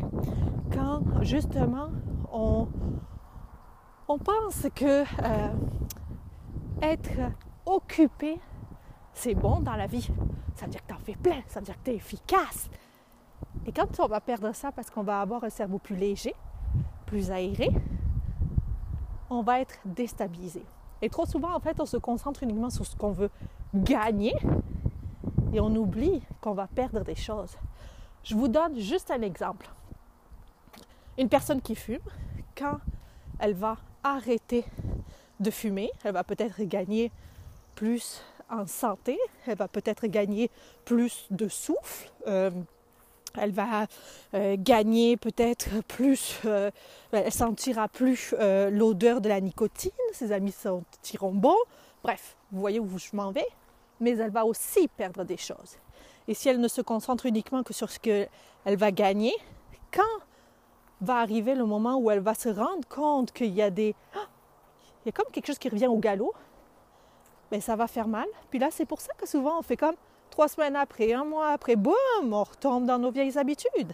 quand 0.72 1.02
justement 1.22 1.90
on, 2.32 2.68
pense 4.24 4.68
que 4.76 5.02
euh, 5.02 5.54
être 6.84 7.32
occupé, 7.66 8.40
c'est 9.14 9.34
bon 9.34 9.60
dans 9.60 9.76
la 9.76 9.88
vie. 9.88 10.08
Ça 10.56 10.66
veut 10.66 10.72
dire 10.72 10.82
que 10.82 10.88
tu 10.88 10.94
en 10.94 11.00
fais 11.00 11.16
plein, 11.16 11.42
ça 11.48 11.60
veut 11.60 11.66
dire 11.66 11.78
que 11.80 11.86
tu 11.86 11.92
es 11.92 11.96
efficace. 11.96 12.70
Et 13.66 13.72
quand 13.72 14.00
on 14.00 14.08
va 14.08 14.22
perdre 14.22 14.54
ça 14.54 14.72
parce 14.72 14.92
qu'on 14.92 15.04
va 15.04 15.22
avoir 15.22 15.44
un 15.44 15.50
cerveau 15.50 15.80
plus 15.80 15.96
léger, 15.96 16.36
plus 17.08 17.32
aéré, 17.32 17.70
on 19.32 19.42
va 19.42 19.62
être 19.62 19.80
déstabilisé. 19.84 20.64
Et 21.02 21.10
trop 21.10 21.26
souvent, 21.26 21.54
en 21.54 21.60
fait, 21.60 21.80
on 21.80 21.86
se 21.86 21.98
concentre 21.98 22.44
uniquement 22.44 22.70
sur 22.70 22.86
ce 22.86 22.96
qu'on 22.96 23.12
veut 23.12 23.30
gagner 23.74 24.34
et 25.54 25.60
on 25.60 25.74
oublie 25.76 26.22
qu'on 26.42 26.54
va 26.54 26.68
perdre 26.68 27.02
des 27.02 27.16
choses. 27.16 27.56
Je 28.24 28.36
vous 28.36 28.48
donne 28.48 28.78
juste 28.80 29.12
un 29.12 29.22
exemple. 29.22 29.70
Une 31.18 31.30
personne 31.30 31.62
qui 31.62 31.76
fume, 31.76 32.00
quand 32.58 32.80
elle 33.40 33.54
va 33.54 33.78
arrêter 34.04 34.66
de 35.40 35.52
fumer, 35.52 35.92
elle 36.04 36.14
va 36.14 36.24
peut-être 36.24 36.62
gagner 36.64 37.12
plus 37.76 38.22
en 38.50 38.66
santé, 38.68 39.18
elle 39.48 39.58
va 39.58 39.68
peut-être 39.68 40.08
gagner 40.08 40.50
plus 40.86 41.28
de 41.32 41.48
souffle, 41.48 42.12
euh, 42.28 42.52
elle 43.38 43.52
va 43.52 43.88
euh, 44.34 44.56
gagner 44.58 45.18
peut-être 45.18 45.68
plus, 45.88 46.40
euh, 46.46 46.72
elle 47.12 47.32
sentira 47.32 47.88
plus 47.88 48.34
l'odeur 48.72 49.22
de 49.22 49.30
la 49.30 49.42
nicotine, 49.42 49.92
ses 50.14 50.32
amis 50.32 50.52
sentiront 50.52 51.34
bon. 51.34 51.56
Bref, 52.04 52.38
vous 52.52 52.60
voyez 52.60 52.80
où 52.80 52.98
je 52.98 53.10
m'en 53.14 53.32
vais, 53.32 53.48
mais 54.00 54.12
elle 54.12 54.32
va 54.32 54.46
aussi 54.46 54.88
perdre 54.88 55.24
des 55.24 55.38
choses. 55.38 55.78
Et 56.28 56.34
si 56.34 56.48
elle 56.48 56.60
ne 56.60 56.68
se 56.68 56.82
concentre 56.82 57.26
uniquement 57.26 57.64
que 57.64 57.74
sur 57.74 57.90
ce 57.90 58.00
qu'elle 58.00 58.30
va 58.66 58.92
gagner, 58.92 59.34
quand 59.92 60.04
va 61.02 61.18
arriver 61.18 61.56
le 61.56 61.66
moment 61.66 61.98
où 61.98 62.12
elle 62.12 62.20
va 62.20 62.34
se 62.34 62.50
rendre 62.50 62.88
compte 62.88 63.32
qu'il 63.32 63.54
y 63.54 63.62
a 63.62 63.70
des... 63.70 63.96
Ah, 64.16 64.28
il 65.04 65.08
y 65.08 65.10
a 65.10 65.12
comme 65.12 65.32
quelque 65.32 65.48
chose 65.48 65.58
qui 65.58 65.70
revient 65.70 65.88
au 65.88 65.98
galop, 65.98 66.34
ben 67.52 67.62
ça 67.62 67.76
va 67.76 67.88
faire 67.88 68.08
mal. 68.08 68.28
Puis 68.50 68.60
là, 68.60 68.68
c'est 68.72 68.86
pour 68.86 69.02
ça 69.02 69.14
que 69.18 69.28
souvent 69.28 69.58
on 69.58 69.62
fait 69.62 69.78
comme 69.78 69.96
trois 70.40 70.48
semaines 70.48 70.78
après, 70.78 71.12
un 71.12 71.26
mois 71.26 71.50
après, 71.50 71.76
boum, 71.76 71.94
on 72.32 72.44
retombe 72.46 72.86
dans 72.86 72.98
nos 72.98 73.12
vieilles 73.12 73.38
habitudes. 73.38 73.92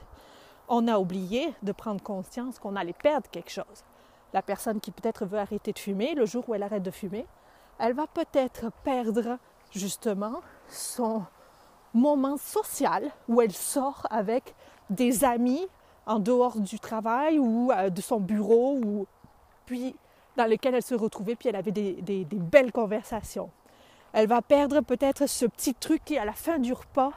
On 0.68 0.88
a 0.88 1.00
oublié 1.00 1.52
de 1.64 1.72
prendre 1.72 2.04
conscience 2.04 2.60
qu'on 2.60 2.76
allait 2.76 2.94
perdre 2.94 3.28
quelque 3.32 3.50
chose. 3.50 3.84
La 4.32 4.44
personne 4.44 4.80
qui 4.80 4.92
peut-être 4.92 5.26
veut 5.26 5.40
arrêter 5.40 5.74
de 5.74 5.80
fumer, 5.80 6.14
le 6.14 6.28
jour 6.28 6.48
où 6.48 6.54
elle 6.54 6.62
arrête 6.62 6.84
de 6.84 6.92
fumer, 6.92 7.26
elle 7.80 7.94
va 7.94 8.06
peut-être 8.06 8.72
perdre 8.84 9.40
justement 9.72 10.42
son 10.70 11.24
moment 11.96 12.38
social 12.38 13.10
où 13.28 13.42
elle 13.42 13.52
sort 13.52 14.06
avec 14.12 14.54
des 14.92 15.24
amis 15.24 15.68
en 16.06 16.20
dehors 16.20 16.60
du 16.60 16.80
travail 16.80 17.40
ou 17.40 17.72
euh, 17.72 17.90
de 17.90 18.02
son 18.02 18.20
bureau 18.20 18.78
ou 18.86 19.08
puis 19.66 19.96
dans 20.38 20.46
lequel 20.46 20.76
elle 20.76 20.84
se 20.84 20.94
retrouvait 20.94 21.36
puis 21.36 21.50
elle 21.50 21.56
avait 21.56 21.72
des, 21.72 22.28
belles 22.32 22.72
conversations. 22.72 23.50
Elle 24.16 24.28
va 24.28 24.42
perdre 24.42 24.80
peut-être 24.80 25.28
ce 25.28 25.46
petit 25.46 25.74
truc 25.74 26.02
qui 26.06 26.18
à 26.18 26.24
la 26.24 26.32
fin 26.32 26.58
du 26.58 26.72
repas 26.72 27.12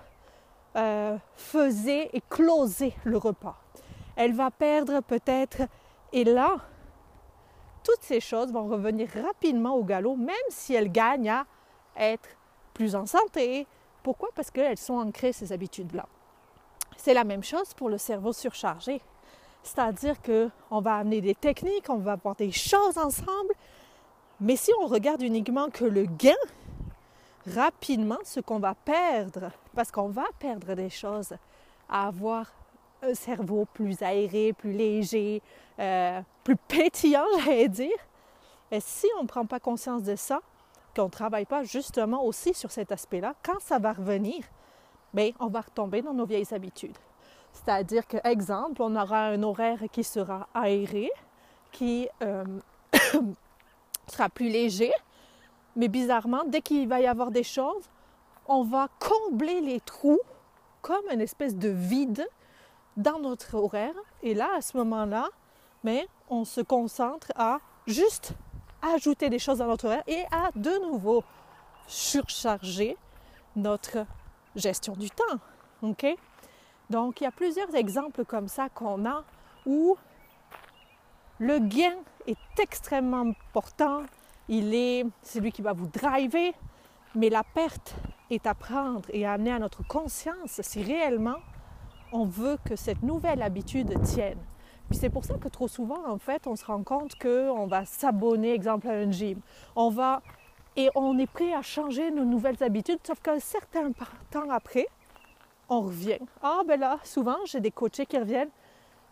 euh, 0.74 1.16
faisait 1.36 2.10
et 2.12 2.20
closait 2.28 2.94
le 3.04 3.18
repas. 3.18 3.56
Elle 4.16 4.34
va 4.34 4.50
perdre 4.50 5.00
peut-être 5.02 5.62
et 6.12 6.24
là 6.24 6.56
toutes 7.84 8.02
ces 8.02 8.18
choses 8.18 8.52
vont 8.52 8.66
revenir 8.66 9.08
rapidement 9.24 9.76
au 9.76 9.84
galop 9.84 10.16
même 10.16 10.34
si 10.48 10.74
elle 10.74 10.90
gagne 10.90 11.30
à 11.30 11.46
être 11.96 12.28
plus 12.74 12.96
en 12.96 13.06
santé. 13.06 13.68
Pourquoi? 14.02 14.30
Parce 14.34 14.50
qu'elles 14.50 14.76
sont 14.76 14.98
ancrées 14.98 15.32
ces 15.32 15.52
habitudes-là. 15.52 16.06
C'est 16.96 17.14
la 17.14 17.22
même 17.22 17.44
chose 17.44 17.74
pour 17.74 17.90
le 17.90 17.98
cerveau 17.98 18.32
surchargé. 18.32 19.00
C'est-à-dire 19.62 20.16
qu'on 20.20 20.80
va 20.80 20.96
amener 20.96 21.20
des 21.20 21.36
techniques, 21.36 21.90
on 21.90 21.98
va 21.98 22.12
avoir 22.12 22.34
des 22.34 22.50
choses 22.50 22.98
ensemble, 22.98 23.54
mais 24.40 24.56
si 24.56 24.72
on 24.82 24.86
regarde 24.88 25.22
uniquement 25.22 25.68
que 25.70 25.84
le 25.84 26.04
gain, 26.04 26.34
rapidement, 27.46 28.18
ce 28.24 28.40
qu'on 28.40 28.58
va 28.58 28.74
perdre, 28.74 29.50
parce 29.74 29.90
qu'on 29.90 30.08
va 30.08 30.24
perdre 30.38 30.74
des 30.74 30.90
choses, 30.90 31.34
à 31.88 32.08
avoir 32.08 32.52
un 33.02 33.14
cerveau 33.14 33.66
plus 33.72 34.02
aéré, 34.02 34.52
plus 34.52 34.72
léger, 34.72 35.42
euh, 35.78 36.20
plus 36.44 36.56
pétillant, 36.56 37.24
j'allais 37.44 37.68
dire, 37.68 37.96
et 38.70 38.80
si 38.80 39.06
on 39.18 39.22
ne 39.22 39.28
prend 39.28 39.46
pas 39.46 39.60
conscience 39.60 40.02
de 40.02 40.16
ça, 40.16 40.40
qu'on 40.94 41.04
ne 41.04 41.10
travaille 41.10 41.46
pas 41.46 41.62
justement 41.62 42.24
aussi 42.24 42.52
sur 42.54 42.70
cet 42.70 42.92
aspect-là, 42.92 43.34
quand 43.42 43.60
ça 43.60 43.78
va 43.78 43.92
revenir, 43.92 44.44
mais 45.14 45.32
on 45.40 45.46
va 45.46 45.60
retomber 45.60 46.02
dans 46.02 46.12
nos 46.12 46.26
vieilles 46.26 46.52
habitudes. 46.52 46.96
C'est-à-dire 47.52 48.06
que, 48.06 48.18
exemple, 48.24 48.82
on 48.82 48.94
aura 48.94 49.28
un 49.28 49.42
horaire 49.42 49.80
qui 49.90 50.04
sera 50.04 50.48
aéré, 50.54 51.10
qui 51.72 52.08
euh, 52.22 52.44
sera 54.06 54.28
plus 54.28 54.48
léger, 54.48 54.92
mais 55.78 55.86
bizarrement, 55.86 56.42
dès 56.44 56.60
qu'il 56.60 56.88
va 56.88 57.00
y 57.00 57.06
avoir 57.06 57.30
des 57.30 57.44
choses, 57.44 57.84
on 58.48 58.64
va 58.64 58.88
combler 58.98 59.60
les 59.60 59.78
trous 59.78 60.20
comme 60.82 61.04
une 61.12 61.20
espèce 61.20 61.54
de 61.54 61.68
vide 61.68 62.28
dans 62.96 63.20
notre 63.20 63.54
horaire. 63.54 63.94
Et 64.24 64.34
là, 64.34 64.48
à 64.56 64.60
ce 64.60 64.76
moment-là, 64.76 65.28
mais 65.84 66.08
on 66.28 66.44
se 66.44 66.60
concentre 66.60 67.28
à 67.36 67.60
juste 67.86 68.32
ajouter 68.82 69.30
des 69.30 69.38
choses 69.38 69.58
dans 69.58 69.68
notre 69.68 69.86
horaire 69.86 70.02
et 70.08 70.24
à 70.32 70.50
de 70.56 70.84
nouveau 70.90 71.22
surcharger 71.86 72.96
notre 73.54 74.04
gestion 74.56 74.94
du 74.94 75.10
temps. 75.10 75.38
OK? 75.82 76.06
Donc, 76.90 77.20
il 77.20 77.24
y 77.24 77.26
a 77.28 77.32
plusieurs 77.32 77.72
exemples 77.76 78.24
comme 78.24 78.48
ça 78.48 78.68
qu'on 78.68 79.06
a 79.08 79.22
où 79.64 79.96
le 81.38 81.60
gain 81.60 81.94
est 82.26 82.58
extrêmement 82.58 83.20
important. 83.20 84.02
Il 84.48 84.74
est 84.74 85.04
celui 85.22 85.52
qui 85.52 85.62
va 85.62 85.72
vous 85.72 85.88
driver, 85.88 86.52
mais 87.14 87.28
la 87.28 87.42
perte 87.44 87.94
est 88.30 88.46
à 88.46 88.54
prendre 88.54 89.08
et 89.12 89.26
à 89.26 89.32
amener 89.32 89.52
à 89.52 89.58
notre 89.58 89.86
conscience 89.86 90.60
si 90.62 90.82
réellement 90.82 91.38
on 92.12 92.24
veut 92.24 92.56
que 92.64 92.76
cette 92.76 93.02
nouvelle 93.02 93.42
habitude 93.42 94.00
tienne. 94.02 94.38
Puis 94.88 94.98
c'est 94.98 95.10
pour 95.10 95.24
ça 95.24 95.34
que 95.34 95.48
trop 95.48 95.68
souvent, 95.68 96.08
en 96.08 96.18
fait, 96.18 96.46
on 96.46 96.56
se 96.56 96.64
rend 96.64 96.82
compte 96.82 97.14
qu'on 97.16 97.66
va 97.66 97.84
s'abonner, 97.84 98.54
exemple, 98.54 98.88
à 98.88 98.92
un 98.92 99.10
gym. 99.10 99.40
On 99.76 99.90
va 99.90 100.22
et 100.76 100.88
on 100.94 101.18
est 101.18 101.26
prêt 101.26 101.52
à 101.52 101.60
changer 101.60 102.10
nos 102.10 102.24
nouvelles 102.24 102.62
habitudes, 102.62 103.00
sauf 103.06 103.20
qu'un 103.20 103.40
certain 103.40 103.90
temps 104.30 104.48
après, 104.48 104.86
on 105.68 105.82
revient. 105.82 106.20
Ah 106.42 106.62
ben 106.66 106.80
là, 106.80 106.98
souvent, 107.04 107.36
j'ai 107.44 107.60
des 107.60 107.70
coachés 107.70 108.06
qui 108.06 108.16
reviennent. 108.16 108.50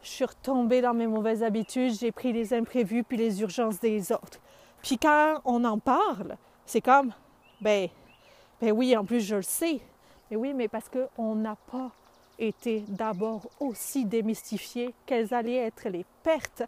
Je 0.03 0.09
suis 0.09 0.25
retombée 0.25 0.81
dans 0.81 0.95
mes 0.95 1.07
mauvaises 1.07 1.43
habitudes, 1.43 1.93
j'ai 1.99 2.13
pris 2.13 2.33
les 2.33 2.55
imprévus 2.55 3.03
puis 3.03 3.17
les 3.17 3.43
urgences 3.43 3.81
des 3.81 4.13
autres. 4.13 4.41
Puis 4.83 4.99
quand 4.99 5.41
on 5.45 5.65
en 5.65 5.79
parle, 5.79 6.37
c'est 6.65 6.81
comme, 6.81 7.13
ben, 7.61 7.89
ben 8.61 8.73
oui, 8.73 8.97
en 8.97 9.05
plus 9.05 9.21
je 9.21 9.37
le 9.37 9.43
sais. 9.43 9.81
Mais 10.31 10.37
oui, 10.37 10.55
mais 10.55 10.69
parce 10.69 10.89
qu'on 10.89 11.35
n'a 11.35 11.57
pas 11.71 11.91
été 12.39 12.85
d'abord 12.89 13.49
aussi 13.61 14.05
démystifié 14.05 14.95
quelles 15.07 15.33
allaient 15.33 15.57
être 15.57 15.89
les 15.89 16.05
pertes 16.23 16.63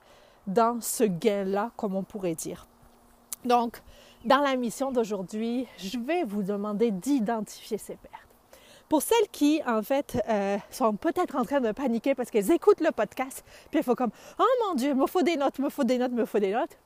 dans 0.47 0.81
ce 0.81 1.05
gain-là, 1.05 1.71
comme 1.77 1.95
on 1.95 2.03
pourrait 2.03 2.35
dire. 2.35 2.67
Donc, 3.45 3.81
dans 4.25 4.39
la 4.39 4.57
mission 4.57 4.91
d'aujourd'hui, 4.91 5.67
je 5.77 5.99
vais 5.99 6.25
vous 6.25 6.43
demander 6.43 6.91
d'identifier 6.91 7.79
ces 7.79 7.97
pertes. 7.97 8.15
Pour 8.89 9.03
celles 9.03 9.29
qui, 9.31 9.61
en 9.67 9.83
fait, 9.83 10.21
euh, 10.29 10.57
sont 10.71 10.95
peut-être 10.97 11.37
en 11.37 11.45
train 11.45 11.61
de 11.61 11.73
paniquer 11.73 12.15
parce 12.15 12.31
qu'elles 12.31 12.51
écoutent 12.51 12.81
le 12.81 12.91
podcast, 12.91 13.45
puis 13.71 13.81
il 13.81 13.83
faut 13.83 13.95
comme 13.95 14.11
Oh 14.39 14.67
mon 14.67 14.75
Dieu, 14.75 14.95
me 14.95 15.07
faut 15.07 15.23
des 15.23 15.37
notes, 15.37 15.59
me 15.59 15.69
faut 15.69 15.85
des 15.85 15.99
notes, 15.99 16.13
me 16.13 16.25
faut 16.25 16.39
des 16.39 16.53
notes. 16.53 16.77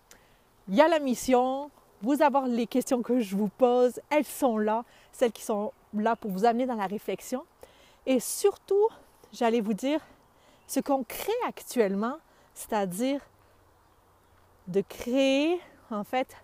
Il 0.73 0.79
y 0.79 0.81
a 0.81 0.89
la 0.89 1.01
mission, 1.01 1.71
vous 2.01 2.23
avez 2.23 2.49
les 2.49 2.67
questions 2.67 3.03
que 3.03 3.21
je 3.21 3.37
vous 3.37 3.49
pose, 3.49 4.01
elles 4.09 4.25
sont 4.25 4.57
là, 4.57 4.87
celles 5.13 5.31
qui 5.31 5.43
sont 5.43 5.71
là 5.93 6.17
pour 6.17 6.31
vous 6.31 6.47
amener 6.47 6.65
dans 6.65 6.77
la 6.77 6.87
réflexion. 6.87 7.45
Et 8.07 8.21
surtout, 8.21 8.89
j'allais 9.35 9.61
vous 9.61 9.75
dire, 9.75 10.01
ce 10.67 10.81
qu'on 10.81 11.05
crée 11.05 11.31
actuellement, 11.47 12.17
c'est-à-dire 12.55 13.21
de 14.67 14.81
créer, 14.81 15.61
en 15.91 16.05
fait, 16.05 16.35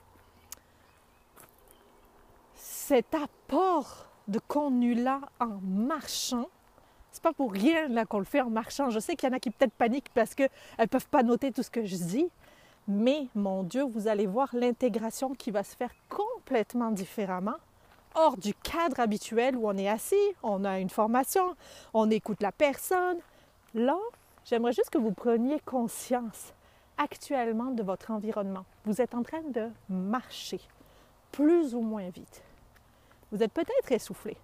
cet 2.54 3.14
apport 3.14 4.10
de 4.26 4.40
contenu-là 4.40 5.22
en 5.40 5.58
marchant. 5.62 6.50
C'est 7.12 7.22
pas 7.22 7.32
pour 7.32 7.50
rien 7.50 7.88
là 7.88 8.04
qu'on 8.04 8.18
le 8.18 8.26
fait 8.26 8.42
en 8.42 8.50
marchant. 8.50 8.90
Je 8.90 8.98
sais 8.98 9.16
qu'il 9.16 9.30
y 9.30 9.32
en 9.32 9.36
a 9.36 9.40
qui 9.40 9.50
peut-être 9.50 9.72
paniquent 9.72 10.12
parce 10.12 10.34
qu'elles 10.34 10.50
ne 10.78 10.84
peuvent 10.84 11.08
pas 11.08 11.22
noter 11.22 11.50
tout 11.50 11.62
ce 11.62 11.70
que 11.70 11.86
je 11.86 11.96
dis. 11.96 12.28
Mais 12.88 13.28
mon 13.34 13.64
Dieu, 13.64 13.82
vous 13.82 14.08
allez 14.08 14.26
voir 14.26 14.48
l'intégration 14.54 15.34
qui 15.34 15.50
va 15.50 15.62
se 15.62 15.76
faire 15.76 15.92
complètement 16.08 16.90
différemment, 16.90 17.56
hors 18.14 18.38
du 18.38 18.54
cadre 18.54 18.98
habituel 18.98 19.56
où 19.56 19.68
on 19.68 19.76
est 19.76 19.90
assis, 19.90 20.16
on 20.42 20.64
a 20.64 20.78
une 20.78 20.88
formation, 20.88 21.54
on 21.92 22.10
écoute 22.10 22.40
la 22.42 22.50
personne. 22.50 23.18
Là, 23.74 23.98
j'aimerais 24.46 24.72
juste 24.72 24.88
que 24.88 24.96
vous 24.96 25.12
preniez 25.12 25.60
conscience 25.60 26.54
actuellement 26.96 27.72
de 27.72 27.82
votre 27.82 28.10
environnement. 28.10 28.64
Vous 28.86 29.02
êtes 29.02 29.14
en 29.14 29.22
train 29.22 29.42
de 29.42 29.68
marcher 29.90 30.60
plus 31.30 31.74
ou 31.74 31.82
moins 31.82 32.08
vite. 32.08 32.42
Vous 33.30 33.42
êtes 33.42 33.52
peut-être 33.52 33.92
essoufflé. 33.92 34.38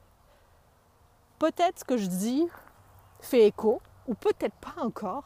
Peut-être 1.39 1.79
ce 1.79 1.85
que 1.85 1.97
je 1.97 2.07
dis 2.07 2.47
fait 3.21 3.47
écho, 3.47 3.81
ou 4.07 4.13
peut-être 4.13 4.55
pas 4.57 4.83
encore, 4.83 5.25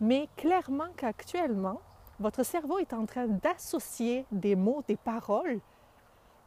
mais 0.00 0.30
clairement 0.38 0.88
qu'actuellement, 0.96 1.78
votre 2.20 2.44
cerveau 2.44 2.78
est 2.78 2.92
en 2.92 3.06
train 3.06 3.26
d'associer 3.26 4.26
des 4.30 4.54
mots, 4.54 4.82
des 4.86 4.96
paroles, 4.96 5.60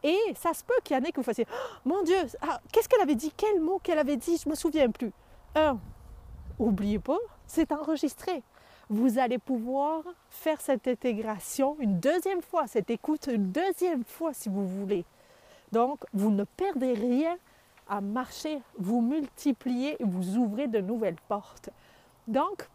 et 0.03 0.19
ça 0.35 0.53
se 0.53 0.63
peut 0.63 0.73
qu'il 0.83 0.97
y 0.97 0.99
en 0.99 1.03
ait 1.03 1.11
que 1.11 1.17
vous 1.17 1.23
fassiez 1.23 1.47
oh, 1.49 1.79
Mon 1.85 2.03
Dieu, 2.03 2.17
ah, 2.41 2.59
qu'est-ce 2.71 2.89
qu'elle 2.89 3.01
avait 3.01 3.15
dit? 3.15 3.31
Quel 3.35 3.61
mot 3.61 3.79
qu'elle 3.79 3.99
avait 3.99 4.17
dit? 4.17 4.37
Je 4.37 4.47
ne 4.47 4.51
me 4.51 4.55
souviens 4.55 4.91
plus. 4.91 5.11
Un, 5.55 5.79
oubliez 6.59 6.99
pas, 6.99 7.19
c'est 7.47 7.71
enregistré. 7.71 8.43
Vous 8.89 9.17
allez 9.17 9.37
pouvoir 9.37 10.03
faire 10.29 10.59
cette 10.59 10.87
intégration 10.87 11.77
une 11.79 11.99
deuxième 11.99 12.41
fois, 12.41 12.67
cette 12.67 12.89
écoute 12.89 13.29
une 13.31 13.51
deuxième 13.51 14.03
fois 14.03 14.33
si 14.33 14.49
vous 14.49 14.67
voulez. 14.67 15.05
Donc, 15.71 16.03
vous 16.13 16.31
ne 16.31 16.43
perdez 16.43 16.93
rien 16.93 17.37
à 17.87 18.01
marcher, 18.01 18.61
vous 18.77 19.01
multipliez 19.01 19.95
et 20.01 20.05
vous 20.05 20.37
ouvrez 20.37 20.67
de 20.67 20.79
nouvelles 20.79 21.19
portes. 21.27 21.69
Donc, 22.27 22.67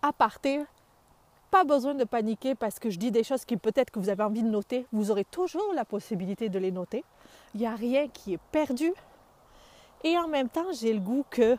à 0.00 0.12
partir, 0.12 0.64
pas 1.52 1.64
besoin 1.64 1.94
de 1.94 2.04
paniquer 2.04 2.54
parce 2.54 2.78
que 2.78 2.88
je 2.88 2.98
dis 2.98 3.10
des 3.10 3.22
choses 3.22 3.44
qui 3.44 3.58
peut-être 3.58 3.90
que 3.90 3.98
vous 3.98 4.08
avez 4.08 4.22
envie 4.22 4.42
de 4.42 4.48
noter. 4.48 4.86
Vous 4.90 5.10
aurez 5.10 5.26
toujours 5.26 5.74
la 5.74 5.84
possibilité 5.84 6.48
de 6.48 6.58
les 6.58 6.72
noter. 6.72 7.04
Il 7.54 7.60
n'y 7.60 7.66
a 7.66 7.74
rien 7.74 8.08
qui 8.08 8.32
est 8.32 8.40
perdu. 8.50 8.90
Et 10.02 10.16
en 10.16 10.28
même 10.28 10.48
temps, 10.48 10.72
j'ai 10.72 10.94
le 10.94 10.98
goût 10.98 11.26
que 11.28 11.58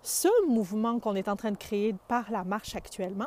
ce 0.00 0.28
mouvement 0.46 1.00
qu'on 1.00 1.16
est 1.16 1.28
en 1.28 1.34
train 1.34 1.50
de 1.50 1.56
créer 1.56 1.92
par 2.06 2.30
la 2.30 2.44
marche 2.44 2.76
actuellement, 2.76 3.26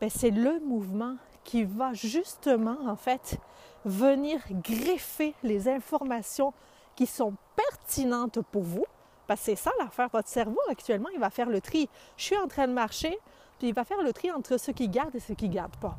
ben, 0.00 0.08
c'est 0.08 0.30
le 0.30 0.60
mouvement 0.60 1.16
qui 1.44 1.64
va 1.64 1.92
justement, 1.92 2.78
en 2.86 2.96
fait, 2.96 3.38
venir 3.84 4.40
greffer 4.50 5.34
les 5.42 5.68
informations 5.68 6.54
qui 6.96 7.06
sont 7.06 7.34
pertinentes 7.54 8.40
pour 8.50 8.62
vous. 8.62 8.86
Parce 9.26 9.42
c'est 9.42 9.56
ça 9.56 9.72
l'affaire. 9.78 10.08
Votre 10.10 10.28
cerveau, 10.28 10.58
actuellement, 10.70 11.10
il 11.12 11.20
va 11.20 11.28
faire 11.28 11.50
le 11.50 11.60
tri. 11.60 11.86
Je 12.16 12.24
suis 12.24 12.36
en 12.38 12.48
train 12.48 12.66
de 12.66 12.72
marcher, 12.72 13.18
puis 13.58 13.68
il 13.68 13.74
va 13.74 13.84
faire 13.84 14.02
le 14.02 14.12
tri 14.12 14.30
entre 14.30 14.58
ceux 14.58 14.72
qui 14.72 14.88
gardent 14.88 15.14
et 15.14 15.20
ceux 15.20 15.34
qui 15.34 15.48
ne 15.48 15.54
gardent 15.54 15.76
pas. 15.76 15.96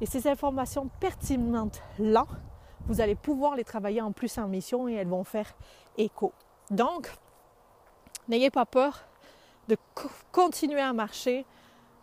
Et 0.00 0.06
ces 0.06 0.26
informations 0.26 0.88
pertinentes-là, 1.00 2.26
vous 2.86 3.00
allez 3.00 3.14
pouvoir 3.14 3.54
les 3.54 3.64
travailler 3.64 4.00
en 4.00 4.12
plus 4.12 4.36
en 4.38 4.48
mission 4.48 4.88
et 4.88 4.94
elles 4.94 5.08
vont 5.08 5.24
faire 5.24 5.54
écho. 5.96 6.32
Donc, 6.70 7.12
n'ayez 8.28 8.50
pas 8.50 8.66
peur 8.66 9.04
de 9.68 9.76
continuer 10.32 10.80
à 10.80 10.92
marcher, 10.92 11.46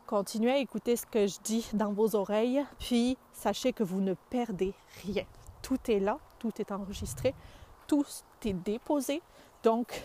continuez 0.07 0.51
à 0.51 0.57
écouter 0.57 0.95
ce 0.95 1.05
que 1.05 1.27
je 1.27 1.39
dis 1.43 1.69
dans 1.73 1.91
vos 1.91 2.15
oreilles, 2.15 2.65
puis 2.79 3.17
sachez 3.33 3.73
que 3.73 3.83
vous 3.83 4.01
ne 4.01 4.13
perdez 4.29 4.73
rien. 5.03 5.25
Tout 5.61 5.79
est 5.89 5.99
là, 5.99 6.19
tout 6.39 6.53
est 6.59 6.71
enregistré, 6.71 7.35
tout 7.87 8.05
est 8.45 8.53
déposé. 8.53 9.21
Donc, 9.63 10.01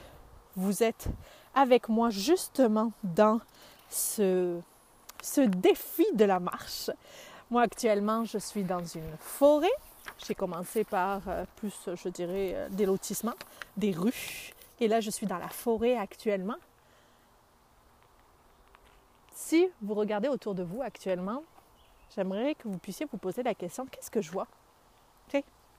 vous 0.57 0.83
êtes 0.83 1.09
avec 1.55 1.89
moi 1.89 2.11
justement 2.11 2.93
dans 3.03 3.41
ce, 3.89 4.61
ce 5.25 5.41
défi 5.41 6.07
de 6.15 6.25
la 6.25 6.39
marche. 6.39 6.91
Moi, 7.51 7.63
actuellement, 7.63 8.25
je 8.25 8.39
suis 8.39 8.63
dans 8.63 8.85
une 8.85 9.17
forêt. 9.19 9.73
J'ai 10.19 10.35
commencé 10.35 10.85
par 10.85 11.23
euh, 11.29 11.45
plus, 11.57 11.75
je 11.95 12.09
dirais, 12.11 12.53
euh, 12.55 12.69
des 12.69 12.85
lotissements, 12.85 13.35
des 13.77 13.93
rues. 13.93 14.53
Et 14.81 14.89
là, 14.89 15.01
je 15.01 15.11
suis 15.11 15.27
dans 15.27 15.39
la 15.39 15.49
forêt 15.49 15.97
actuellement. 15.97 16.57
Si 19.35 19.69
vous 19.81 19.95
regardez 19.95 20.29
autour 20.29 20.55
de 20.55 20.63
vous 20.63 20.83
actuellement, 20.83 21.43
j'aimerais 22.15 22.55
que 22.55 22.69
vous 22.69 22.79
puissiez 22.79 23.07
vous 23.11 23.19
poser 23.19 23.43
la 23.43 23.55
question, 23.55 23.87
qu'est-ce 23.87 24.11
que 24.11 24.21
je 24.21 24.31
vois? 24.31 24.47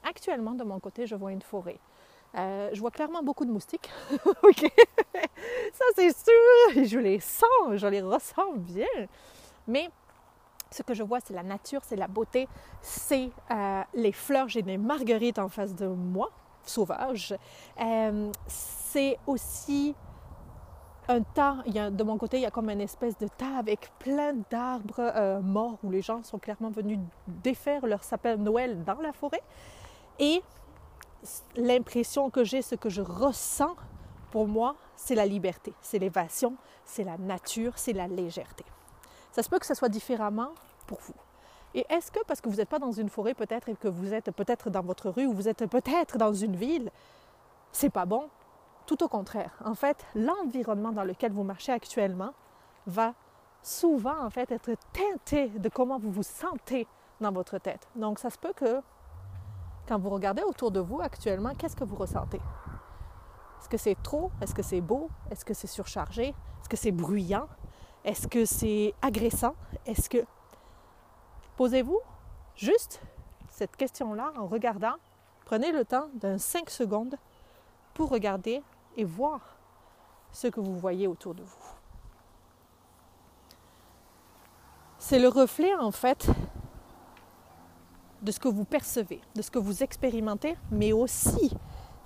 Actuellement, 0.08 0.52
de 0.52 0.64
mon 0.64 0.80
côté, 0.80 1.08
je 1.08 1.16
vois 1.16 1.32
une 1.32 1.42
forêt. 1.42 1.80
Euh, 2.38 2.70
je 2.74 2.80
vois 2.80 2.92
clairement 2.92 3.24
beaucoup 3.24 3.44
de 3.44 3.52
moustiques. 3.52 3.90
ok, 4.44 4.72
ça 5.74 5.86
c'est 5.96 6.16
sûr. 6.16 6.86
Je 6.86 7.00
les 7.00 7.20
sens, 7.20 7.48
je 7.74 7.88
les 7.88 8.02
ressens 8.02 8.54
bien. 8.54 8.86
Mais 9.68 9.90
ce 10.72 10.84
que 10.84 10.94
je 10.94 11.04
vois, 11.04 11.20
c'est 11.20 11.34
la 11.34 11.44
nature, 11.44 11.82
c'est 11.84 11.96
la 11.96 12.08
beauté, 12.08 12.48
c'est 12.82 13.30
euh, 13.52 13.82
les 13.94 14.12
fleurs. 14.12 14.50
J'ai 14.50 14.62
des 14.62 14.78
marguerites 14.78 15.40
en 15.40 15.50
face 15.50 15.74
de 15.76 15.88
moi, 15.88 16.32
sauvages. 16.64 17.36
Euh, 17.80 18.32
c'est 18.48 19.18
aussi 19.28 19.96
un 21.08 21.22
tas, 21.22 21.58
de 21.66 22.04
mon 22.04 22.18
côté, 22.18 22.38
il 22.38 22.44
y 22.44 22.46
a 22.46 22.52
comme 22.52 22.70
une 22.70 22.82
espèce 22.82 23.18
de 23.18 23.28
tas 23.28 23.58
avec 23.58 23.92
plein 24.00 24.34
d'arbres 24.50 25.00
euh, 25.00 25.40
morts 25.40 25.78
où 25.84 25.92
les 25.92 26.02
gens 26.02 26.24
sont 26.24 26.40
clairement 26.40 26.72
venus 26.72 27.00
défaire 27.28 27.86
leur 27.86 28.04
sapin 28.04 28.38
de 28.38 28.42
Noël 28.42 28.84
dans 28.84 29.00
la 29.00 29.14
forêt. 29.14 29.44
Et 30.20 30.42
l'impression 31.56 32.30
que 32.30 32.44
j'ai, 32.44 32.62
ce 32.62 32.76
que 32.76 32.90
je 32.90 33.02
ressens 33.02 33.76
pour 34.32 34.48
moi, 34.48 34.76
c'est 34.96 35.16
la 35.16 35.26
liberté, 35.26 35.74
c'est 35.82 36.00
l'évasion, 36.00 36.56
c'est 36.84 37.04
la 37.04 37.18
nature, 37.18 37.74
c'est 37.78 37.94
la 37.94 38.08
légèreté. 38.08 38.66
Ça 39.36 39.44
se 39.44 39.50
peut 39.50 39.60
que 39.60 39.66
ce 39.66 39.74
soit 39.74 39.90
différemment 39.90 40.52
pour 40.88 40.98
vous. 41.02 41.14
Et 41.74 41.86
est-ce 41.90 42.10
que 42.10 42.24
parce 42.26 42.40
que 42.40 42.48
vous 42.48 42.56
n'êtes 42.56 42.70
pas 42.70 42.80
dans 42.80 42.94
une 42.94 43.10
forêt 43.10 43.34
peut-être 43.34 43.68
et 43.68 43.76
que 43.76 43.90
vous 43.90 44.14
êtes 44.14 44.32
peut-être 44.32 44.70
dans 44.70 44.82
votre 44.82 45.10
rue 45.10 45.26
ou 45.26 45.34
vous 45.34 45.50
êtes 45.50 45.66
peut-être 45.66 46.18
dans 46.18 46.34
une 46.34 46.56
ville, 46.56 46.90
c'est 47.74 47.90
pas 47.90 48.06
bon 48.06 48.30
tout 48.86 49.04
au 49.04 49.10
contraire. 49.10 49.52
En 49.66 49.76
fait, 49.76 50.06
l'environnement 50.16 50.94
dans 50.94 51.04
lequel 51.04 51.34
vous 51.34 51.44
marchez 51.44 51.74
actuellement 51.74 52.32
va 52.88 53.14
souvent 53.62 54.18
en 54.24 54.30
fait 54.30 54.50
être 54.54 54.72
teinté 54.94 55.50
de 55.50 55.68
comment 55.68 56.00
vous 56.00 56.12
vous 56.12 56.24
sentez 56.24 56.88
dans 57.20 57.34
votre 57.34 57.58
tête. 57.58 57.90
Donc 57.98 58.20
ça 58.20 58.30
se 58.30 58.38
peut 58.38 58.54
que 58.54 58.80
quand 59.86 60.00
vous 60.00 60.12
regardez 60.12 60.44
autour 60.44 60.72
de 60.72 60.80
vous 60.80 61.02
actuellement, 61.02 61.52
qu'est-ce 61.56 61.76
que 61.76 61.84
vous 61.84 61.98
ressentez? 61.98 62.40
Est-ce 63.60 63.68
que 63.68 63.78
c'est 63.78 64.02
trop? 64.02 64.32
Est-ce 64.40 64.56
que 64.56 64.64
c'est 64.64 64.80
beau? 64.80 65.10
Est-ce 65.30 65.44
que 65.44 65.54
c'est 65.54 65.68
surchargé? 65.68 66.30
Est-ce 66.30 66.70
que 66.70 66.78
c'est 66.78 66.94
bruyant? 66.94 67.50
Est-ce 68.06 68.28
que 68.28 68.46
c'est 68.46 68.94
agressant? 69.02 69.56
Est-ce 69.86 70.10
que 70.10 70.24
posez-vous 71.58 72.00
juste 72.56 73.02
cette 73.50 73.76
question-là 73.76 74.32
en 74.38 74.48
regardant, 74.48 74.94
prenez 75.46 75.72
le 75.72 75.86
temps 75.86 76.08
d'un 76.14 76.38
5 76.38 76.70
secondes 76.70 77.16
pour 77.96 78.10
regarder 78.10 78.62
et 78.96 79.04
voir 79.04 79.58
ce 80.32 80.48
que 80.48 80.60
vous 80.60 80.78
voyez 80.78 81.08
autour 81.08 81.34
de 81.34 81.42
vous. 81.42 81.66
C'est 85.00 85.20
le 85.20 85.30
reflet 85.30 85.74
en 85.76 85.92
fait 85.92 86.30
de 88.22 88.32
ce 88.32 88.40
que 88.40 88.50
vous 88.50 88.66
percevez, 88.66 89.22
de 89.36 89.42
ce 89.42 89.50
que 89.50 89.60
vous 89.60 89.82
expérimentez, 89.82 90.58
mais 90.72 90.94
aussi 90.94 91.56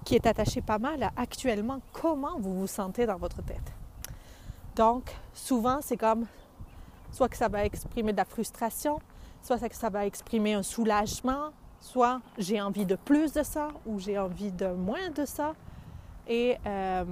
qui 0.06 0.16
est 0.16 0.28
attaché 0.28 0.62
pas 0.62 0.80
mal 0.80 1.04
à 1.04 1.12
actuellement 1.18 1.82
comment 1.92 2.40
vous 2.40 2.60
vous 2.60 2.68
sentez 2.68 3.06
dans 3.06 3.18
votre 3.18 3.42
tête. 3.44 3.74
Donc, 4.80 5.14
souvent, 5.34 5.80
c'est 5.82 5.98
comme 5.98 6.26
soit 7.12 7.28
que 7.28 7.36
ça 7.36 7.50
va 7.50 7.66
exprimer 7.66 8.14
de 8.14 8.18
la 8.18 8.24
frustration, 8.24 9.02
soit 9.42 9.68
que 9.68 9.76
ça 9.76 9.90
va 9.90 10.06
exprimer 10.06 10.54
un 10.54 10.64
soulagement, 10.64 11.50
soit 11.82 12.22
j'ai 12.38 12.62
envie 12.62 12.86
de 12.86 12.96
plus 12.96 13.34
de 13.34 13.44
ça 13.44 13.68
ou 13.86 14.00
j'ai 14.00 14.18
envie 14.18 14.54
de 14.54 14.68
moins 14.68 15.10
de 15.14 15.26
ça. 15.26 15.54
Et, 16.30 16.56
euh, 16.66 17.04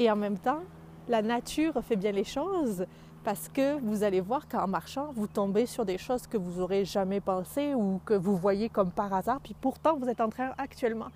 en 0.00 0.16
même 0.16 0.38
temps, 0.38 0.62
la 1.06 1.20
nature 1.20 1.74
fait 1.84 1.96
bien 1.96 2.12
les 2.12 2.24
choses 2.24 2.86
parce 3.22 3.50
que 3.50 3.78
vous 3.78 4.02
allez 4.04 4.22
voir 4.22 4.48
qu'en 4.48 4.68
marchant, 4.68 5.12
vous 5.14 5.26
tombez 5.26 5.66
sur 5.66 5.84
des 5.84 5.98
choses 5.98 6.26
que 6.26 6.38
vous 6.38 6.60
n'aurez 6.60 6.86
jamais 6.86 7.20
pensé 7.20 7.74
ou 7.74 8.00
que 8.06 8.14
vous 8.14 8.38
voyez 8.38 8.70
comme 8.70 8.90
par 8.90 9.12
hasard, 9.12 9.40
puis 9.42 9.54
pourtant 9.60 9.98
vous 9.98 10.08
êtes 10.08 10.22
en 10.22 10.30
train 10.30 10.52
actuellement 10.56 11.08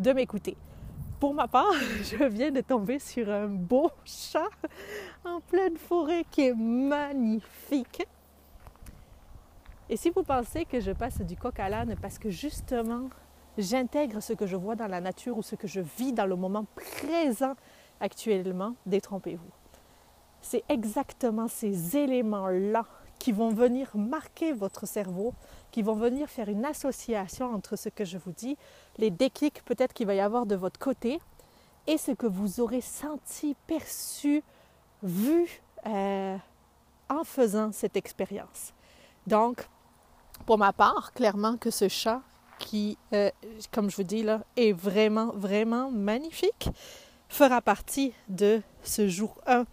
de 0.00 0.12
m'écouter. 0.12 0.56
Pour 1.20 1.34
ma 1.34 1.46
part, 1.46 1.74
je 2.02 2.24
viens 2.24 2.50
de 2.50 2.62
tomber 2.62 2.98
sur 2.98 3.28
un 3.28 3.46
beau 3.46 3.90
chat 4.06 4.48
en 5.22 5.40
pleine 5.42 5.76
forêt 5.76 6.24
qui 6.30 6.46
est 6.46 6.54
magnifique. 6.54 8.08
Et 9.90 9.98
si 9.98 10.08
vous 10.08 10.22
pensez 10.22 10.64
que 10.64 10.80
je 10.80 10.92
passe 10.92 11.20
du 11.20 11.36
coq 11.36 11.60
à 11.60 11.68
l'âne 11.68 11.94
parce 12.00 12.18
que 12.18 12.30
justement 12.30 13.10
j'intègre 13.58 14.22
ce 14.22 14.32
que 14.32 14.46
je 14.46 14.56
vois 14.56 14.76
dans 14.76 14.86
la 14.86 15.02
nature 15.02 15.36
ou 15.36 15.42
ce 15.42 15.56
que 15.56 15.68
je 15.68 15.80
vis 15.98 16.14
dans 16.14 16.24
le 16.24 16.36
moment 16.36 16.64
présent 16.74 17.54
actuellement, 18.00 18.74
détrompez-vous. 18.86 19.50
C'est 20.40 20.64
exactement 20.70 21.48
ces 21.48 21.98
éléments-là 21.98 22.86
qui 23.18 23.32
vont 23.32 23.50
venir 23.50 23.90
marquer 23.94 24.52
votre 24.52 24.86
cerveau, 24.86 25.34
qui 25.70 25.82
vont 25.82 25.94
venir 25.94 26.28
faire 26.28 26.48
une 26.48 26.64
association 26.64 27.52
entre 27.54 27.76
ce 27.76 27.88
que 27.88 28.04
je 28.04 28.18
vous 28.18 28.32
dis, 28.32 28.56
les 28.98 29.10
déclics 29.10 29.62
peut-être 29.64 29.92
qu'il 29.92 30.06
va 30.06 30.14
y 30.14 30.20
avoir 30.20 30.46
de 30.46 30.56
votre 30.56 30.78
côté, 30.78 31.20
et 31.86 31.98
ce 31.98 32.12
que 32.12 32.26
vous 32.26 32.60
aurez 32.60 32.80
senti, 32.80 33.56
perçu, 33.66 34.42
vu 35.02 35.62
euh, 35.86 36.36
en 37.08 37.24
faisant 37.24 37.72
cette 37.72 37.96
expérience. 37.96 38.72
Donc, 39.26 39.68
pour 40.46 40.58
ma 40.58 40.72
part, 40.72 41.12
clairement 41.12 41.56
que 41.56 41.70
ce 41.70 41.88
chat 41.88 42.22
qui, 42.58 42.98
euh, 43.12 43.30
comme 43.72 43.90
je 43.90 43.96
vous 43.96 44.02
dis 44.02 44.22
là, 44.22 44.42
est 44.56 44.72
vraiment, 44.72 45.32
vraiment 45.34 45.90
magnifique, 45.90 46.68
fera 47.28 47.60
partie 47.60 48.12
de 48.28 48.62
ce 48.82 49.08
jour 49.08 49.40
1 49.46 49.64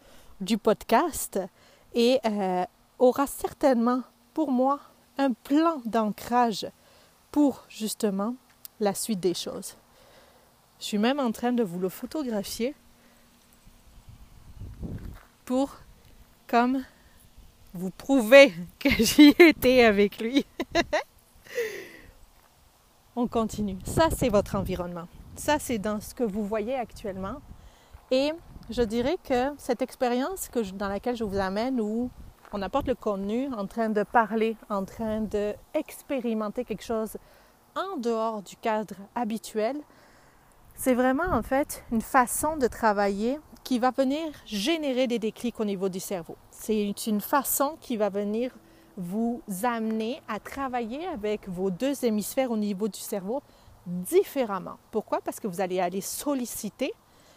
du 0.42 0.58
podcast 0.58 1.40
et 1.94 2.20
euh, 2.26 2.64
aura 3.00 3.28
certainement 3.28 4.04
pour 4.34 4.52
moi 4.52 4.80
un 5.18 5.34
plan 5.34 5.82
d'ancrage 5.86 6.68
pour 7.32 7.66
justement 7.70 8.36
la 8.80 8.94
suite 8.94 9.20
des 9.20 9.34
choses. 9.34 9.76
Je 10.80 10.86
suis 10.86 10.98
même 10.98 11.20
en 11.20 11.32
train 11.32 11.52
de 11.52 11.64
vous 11.64 11.80
le 11.80 11.90
photographier 11.90 12.76
pour 15.46 15.78
comme 16.48 16.84
vous 17.74 17.92
prouver 17.92 18.54
que 18.80 18.90
j'y 19.00 19.34
étais 19.40 19.84
avec 19.84 20.20
lui. 20.20 20.46
on 23.16 23.28
continue. 23.28 23.78
Ça, 23.86 24.10
c'est 24.16 24.30
votre 24.30 24.56
environnement. 24.56 25.08
Ça, 25.36 25.58
c'est 25.60 25.78
dans 25.78 26.00
ce 26.00 26.14
que 26.14 26.24
vous 26.24 26.46
voyez 26.46 26.76
actuellement. 26.76 27.42
Et 28.12 28.32
je 28.70 28.82
dirais 28.82 29.18
que 29.24 29.52
cette 29.58 29.82
expérience 29.82 30.50
que 30.50 30.60
dans 30.72 30.88
laquelle 30.88 31.16
je 31.16 31.24
vous 31.24 31.38
amène, 31.38 31.80
où 31.82 32.10
on 32.54 32.62
apporte 32.62 32.88
le 32.88 32.96
contenu 32.96 33.48
en 33.54 33.68
train 33.68 33.90
de 33.90 34.04
parler, 34.04 34.56
en 34.70 34.86
train 34.86 35.22
d'expérimenter 35.22 36.66
quelque 36.66 36.84
chose 36.84 37.18
en 37.76 37.98
dehors 37.98 38.42
du 38.42 38.56
cadre 38.56 38.96
habituel, 39.16 39.78
C'est 40.80 40.94
vraiment 40.94 41.32
en 41.32 41.42
fait 41.42 41.84
une 41.92 42.02
façon 42.02 42.56
de 42.56 42.68
travailler 42.68 43.40
qui 43.64 43.80
va 43.80 43.90
venir 43.90 44.32
générer 44.46 45.08
des 45.08 45.18
déclics 45.18 45.60
au 45.60 45.66
niveau 45.66 45.90
du 45.90 46.00
cerveau. 46.00 46.38
C'est 46.52 47.08
une 47.08 47.20
façon 47.20 47.78
qui 47.82 47.98
va 47.98 48.10
venir 48.10 48.52
vous 48.96 49.42
amener 49.64 50.22
à 50.28 50.40
travailler 50.40 51.08
avec 51.08 51.50
vos 51.50 51.72
deux 51.72 52.06
hémisphères 52.06 52.52
au 52.52 52.58
niveau 52.58 52.88
du 52.88 53.00
cerveau 53.00 53.42
différemment. 53.88 54.78
Pourquoi? 54.92 55.20
Parce 55.22 55.40
que 55.40 55.48
vous 55.48 55.62
allez 55.62 55.80
aller 55.80 56.02
solliciter 56.02 56.94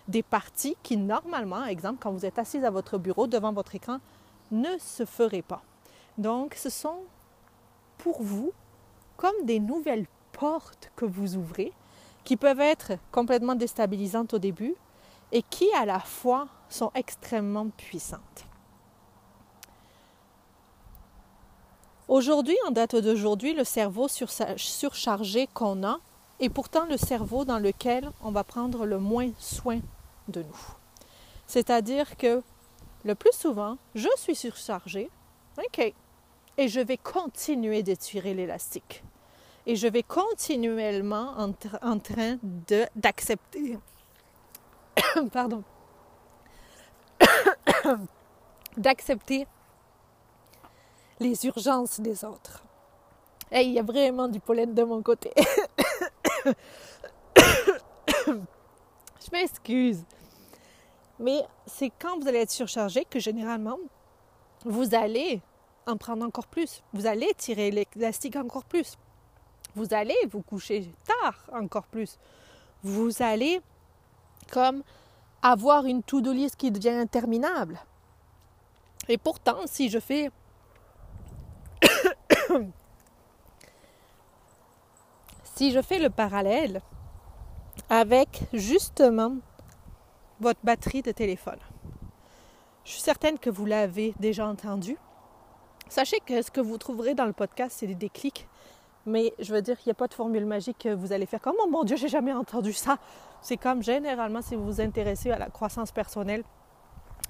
des 0.07 0.23
parties 0.23 0.77
qui, 0.83 0.99
normalement, 0.99 1.65
exemple, 1.65 1.99
quand 2.03 2.13
vous 2.13 2.27
êtes 2.27 2.39
assis 2.39 2.59
à 2.59 2.71
votre 2.71 2.99
bureau 2.99 3.27
devant 3.27 3.55
votre 3.55 3.75
écran, 3.75 4.01
ne 4.51 4.79
se 4.79 5.05
feraient 5.05 5.43
pas. 5.43 5.63
Donc, 6.19 6.55
ce 6.55 6.71
sont 6.71 6.99
pour 7.99 8.23
vous 8.23 8.53
comme 9.17 9.45
des 9.45 9.61
nouvelles 9.61 10.07
portes 10.33 10.91
que 10.97 11.05
vous 11.05 11.37
ouvrez 11.37 11.73
qui 12.25 12.37
peuvent 12.37 12.61
être 12.61 12.93
complètement 13.13 13.55
déstabilisantes 13.55 14.35
au 14.35 14.39
début 14.39 14.75
et 15.33 15.43
qui, 15.43 15.69
à 15.75 15.85
la 15.85 16.01
fois, 16.01 16.49
sont 16.69 16.91
extrêmement 16.95 17.69
puissantes. 17.77 18.47
Aujourd'hui, 22.09 22.57
en 22.67 22.73
date 22.73 22.97
d'aujourd'hui, 22.97 23.55
le 23.55 23.63
cerveau 23.63 24.09
surchargé 24.09 25.47
qu'on 25.55 25.85
a 25.85 25.99
est 26.41 26.49
pourtant 26.49 26.87
le 26.87 26.97
cerveau 26.97 27.45
dans 27.45 27.59
lequel 27.59 28.11
on 28.23 28.33
va 28.33 28.43
prendre 28.43 28.85
le 28.85 28.99
moins 28.99 29.31
soin 29.39 29.81
de 30.29 30.43
nous. 30.43 30.75
C'est-à-dire 31.47 32.17
que 32.17 32.43
le 33.05 33.15
plus 33.15 33.33
souvent, 33.33 33.79
je 33.95 34.09
suis 34.17 34.35
surchargé, 34.35 35.11
OK, 35.59 35.95
et 36.59 36.69
je 36.69 36.81
vais 36.81 36.97
continuer 36.97 37.83
d'étirer 37.83 38.35
l'élastique. 38.35 39.03
Et 39.67 39.77
je 39.77 39.87
vais 39.87 40.03
continuellement 40.03 41.35
en, 41.37 41.53
en 41.83 41.99
train 41.99 42.39
d'accepter, 42.97 43.79
pardon, 45.33 45.63
d'accepter 48.77 49.47
les 51.21 51.47
urgences 51.47 52.01
des 52.01 52.25
autres. 52.25 52.65
Et 53.53 53.63
il 53.63 53.73
y 53.73 53.79
a 53.79 53.83
vraiment 53.83 54.29
du 54.29 54.41
pollen 54.41 54.75
de 54.75 54.83
mon 54.83 55.03
côté. 55.03 55.33
Je 58.27 59.31
m'excuse. 59.33 60.05
Mais 61.21 61.45
c'est 61.67 61.93
quand 62.01 62.19
vous 62.19 62.27
allez 62.27 62.39
être 62.39 62.51
surchargé 62.51 63.05
que 63.05 63.21
généralement, 63.21 63.77
vous 64.65 64.95
allez 64.95 65.43
en 65.87 65.99
prendre 65.99 66.25
encore 66.25 66.47
plus. 66.47 66.83
Vous 66.95 67.07
allez 67.07 67.31
tirer 67.37 67.71
l'élastique 67.71 68.37
encore 68.37 68.65
plus. 68.65 68.97
Vous 69.75 69.93
allez 69.93 70.17
vous 70.31 70.41
coucher 70.41 70.91
tard 71.07 71.39
encore 71.53 71.87
plus. 71.87 72.19
Vous 72.83 73.23
allez 73.23 73.61
comme 74.51 74.83
avoir 75.43 75.85
une 75.85 76.03
to-do 76.03 76.33
list 76.33 76.57
qui 76.57 76.71
devient 76.71 76.89
interminable. 76.91 77.79
Et 79.09 79.19
pourtant, 79.19 79.67
si 79.67 79.91
je 79.91 79.99
fais 79.99 80.31
si 85.55 85.71
je 85.71 85.83
fais 85.83 85.99
le 85.99 86.09
parallèle 86.09 86.81
avec 87.91 88.43
justement 88.55 89.37
votre 90.41 90.61
batterie 90.65 91.03
de 91.03 91.13
téléphone, 91.13 91.59
je 92.85 92.93
suis 92.93 93.03
certaine 93.03 93.39
que 93.39 93.51
vous 93.51 93.67
l'avez 93.67 94.15
déjà 94.19 94.47
entendu. 94.47 94.97
Sachez 95.89 96.19
que 96.25 96.41
ce 96.43 96.51
que 96.51 96.61
vous 96.61 96.79
trouverez 96.79 97.15
dans 97.15 97.27
le 97.27 97.33
podcast, 97.33 97.77
c'est 97.79 97.87
des 97.87 97.95
déclics. 97.95 98.49
Mais 99.07 99.33
je 99.39 99.53
veux 99.53 99.63
dire, 99.63 99.77
il 99.85 99.89
n'y 99.89 99.93
a 99.93 99.95
pas 99.95 100.09
de 100.09 100.15
formule 100.15 100.45
magique 100.45 100.79
que 100.79 100.95
vous 100.95 101.13
allez 101.13 101.27
faire 101.27 101.41
comme 101.41 101.57
Oh 101.63 101.69
mon 101.69 101.85
Dieu, 101.85 101.97
j'ai 101.97 102.09
jamais 102.09 102.33
entendu 102.33 102.73
ça. 102.73 102.99
C'est 103.43 103.57
comme 103.57 103.83
généralement, 103.83 104.43
si 104.43 104.55
vous 104.55 104.65
vous 104.65 104.81
intéressez 104.81 105.31
à 105.31 105.39
la 105.39 105.49
croissance 105.49 105.91
personnelle, 105.91 106.45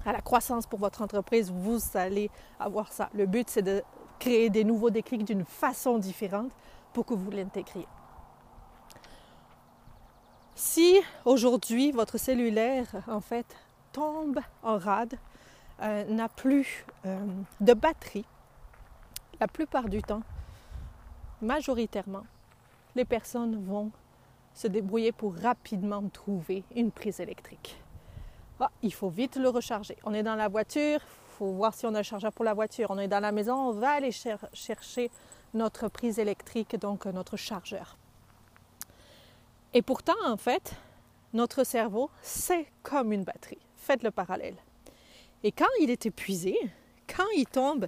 à 0.05 0.11
la 0.11 0.21
croissance 0.21 0.67
pour 0.67 0.79
votre 0.79 1.01
entreprise, 1.01 1.51
vous 1.51 1.79
allez 1.93 2.29
avoir 2.59 2.91
ça. 2.91 3.09
Le 3.13 3.25
but, 3.25 3.49
c'est 3.49 3.61
de 3.61 3.83
créer 4.19 4.49
des 4.49 4.63
nouveaux 4.63 4.89
déclics 4.89 5.23
d'une 5.23 5.45
façon 5.45 5.97
différente 5.97 6.51
pour 6.93 7.05
que 7.05 7.13
vous 7.13 7.31
l'intégriez. 7.31 7.87
Si 10.63 11.01
aujourd'hui 11.25 11.91
votre 11.91 12.19
cellulaire 12.19 12.85
en 13.07 13.19
fait 13.19 13.47
tombe 13.91 14.39
en 14.61 14.77
rade, 14.77 15.15
euh, 15.81 16.05
n'a 16.05 16.29
plus 16.29 16.85
euh, 17.07 17.25
de 17.59 17.73
batterie, 17.73 18.25
la 19.39 19.47
plupart 19.47 19.89
du 19.89 20.03
temps, 20.03 20.21
majoritairement, 21.41 22.27
les 22.93 23.05
personnes 23.05 23.65
vont 23.65 23.89
se 24.53 24.67
débrouiller 24.67 25.11
pour 25.11 25.35
rapidement 25.35 26.07
trouver 26.09 26.63
une 26.75 26.91
prise 26.91 27.19
électrique. 27.19 27.81
Ah, 28.59 28.69
il 28.83 28.93
faut 28.93 29.09
vite 29.09 29.37
le 29.37 29.49
recharger. 29.49 29.97
On 30.03 30.13
est 30.13 30.21
dans 30.21 30.35
la 30.35 30.47
voiture, 30.47 30.99
faut 31.39 31.53
voir 31.53 31.73
si 31.73 31.87
on 31.87 31.95
a 31.95 32.01
un 32.01 32.03
chargeur 32.03 32.31
pour 32.33 32.45
la 32.45 32.53
voiture. 32.53 32.91
On 32.91 32.99
est 32.99 33.07
dans 33.07 33.19
la 33.19 33.31
maison, 33.31 33.55
on 33.55 33.71
va 33.71 33.93
aller 33.93 34.11
chercher 34.11 35.09
notre 35.55 35.87
prise 35.87 36.19
électrique, 36.19 36.75
donc 36.75 37.07
notre 37.07 37.35
chargeur. 37.35 37.97
Et 39.73 39.81
pourtant, 39.81 40.15
en 40.25 40.37
fait, 40.37 40.73
notre 41.33 41.63
cerveau, 41.63 42.09
c'est 42.21 42.67
comme 42.83 43.13
une 43.13 43.23
batterie. 43.23 43.61
Faites 43.77 44.03
le 44.03 44.11
parallèle. 44.11 44.55
Et 45.43 45.51
quand 45.51 45.69
il 45.79 45.89
est 45.89 46.05
épuisé, 46.05 46.57
quand 47.07 47.27
il 47.35 47.45
tombe 47.45 47.87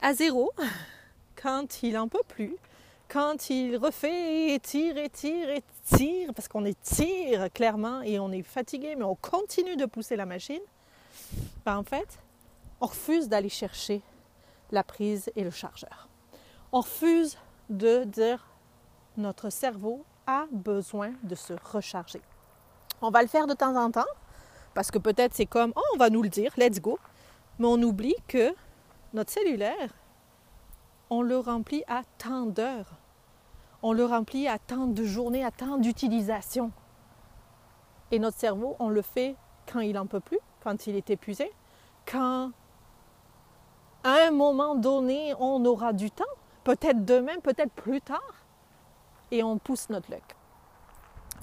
à 0.00 0.14
zéro, 0.14 0.52
quand 1.36 1.82
il 1.82 1.92
n'en 1.94 2.08
peut 2.08 2.22
plus, 2.26 2.56
quand 3.08 3.50
il 3.50 3.76
refait 3.76 4.54
et 4.54 4.60
tire 4.60 4.96
et 4.96 5.08
tire 5.08 5.48
et 5.50 5.62
tire, 5.96 6.32
parce 6.34 6.48
qu'on 6.48 6.64
étire 6.64 7.50
clairement 7.52 8.02
et 8.02 8.18
on 8.18 8.30
est 8.32 8.42
fatigué, 8.42 8.94
mais 8.96 9.04
on 9.04 9.14
continue 9.14 9.76
de 9.76 9.86
pousser 9.86 10.16
la 10.16 10.26
machine, 10.26 10.60
ben 11.64 11.76
en 11.76 11.84
fait, 11.84 12.18
on 12.80 12.86
refuse 12.86 13.28
d'aller 13.28 13.48
chercher 13.48 14.02
la 14.70 14.82
prise 14.82 15.30
et 15.36 15.44
le 15.44 15.50
chargeur. 15.50 16.08
On 16.72 16.80
refuse 16.80 17.38
de 17.70 18.04
dire 18.04 18.46
notre 19.16 19.50
cerveau 19.50 20.04
a 20.28 20.44
besoin 20.52 21.12
de 21.24 21.34
se 21.34 21.54
recharger. 21.72 22.20
On 23.00 23.10
va 23.10 23.22
le 23.22 23.28
faire 23.28 23.46
de 23.46 23.54
temps 23.54 23.74
en 23.74 23.90
temps 23.90 24.12
parce 24.74 24.90
que 24.90 24.98
peut-être 24.98 25.34
c'est 25.34 25.46
comme 25.46 25.72
oh, 25.74 25.82
on 25.94 25.98
va 25.98 26.10
nous 26.10 26.22
le 26.22 26.28
dire, 26.28 26.52
let's 26.56 26.80
go. 26.80 26.98
Mais 27.58 27.66
on 27.66 27.82
oublie 27.82 28.14
que 28.28 28.54
notre 29.14 29.32
cellulaire, 29.32 29.94
on 31.10 31.22
le 31.22 31.38
remplit 31.38 31.82
à 31.88 32.02
tant 32.18 32.46
d'heures. 32.46 32.92
On 33.82 33.92
le 33.92 34.04
remplit 34.04 34.46
à 34.46 34.58
tant 34.58 34.86
de 34.86 35.02
journées, 35.04 35.44
à 35.44 35.50
tant 35.50 35.78
d'utilisation. 35.78 36.70
Et 38.10 38.18
notre 38.18 38.36
cerveau, 38.36 38.76
on 38.78 38.90
le 38.90 39.02
fait 39.02 39.34
quand 39.72 39.80
il 39.80 39.94
n'en 39.94 40.06
peut 40.06 40.20
plus, 40.20 40.38
quand 40.62 40.86
il 40.86 40.96
est 40.96 41.10
épuisé, 41.10 41.50
quand 42.06 42.50
à 44.04 44.26
un 44.28 44.30
moment 44.30 44.74
donné, 44.74 45.34
on 45.40 45.64
aura 45.64 45.92
du 45.92 46.10
temps, 46.10 46.24
peut-être 46.64 47.04
demain, 47.04 47.38
peut-être 47.42 47.72
plus 47.72 48.00
tard, 48.00 48.34
et 49.30 49.42
on 49.42 49.58
pousse 49.58 49.88
notre 49.90 50.10
luck. 50.10 50.36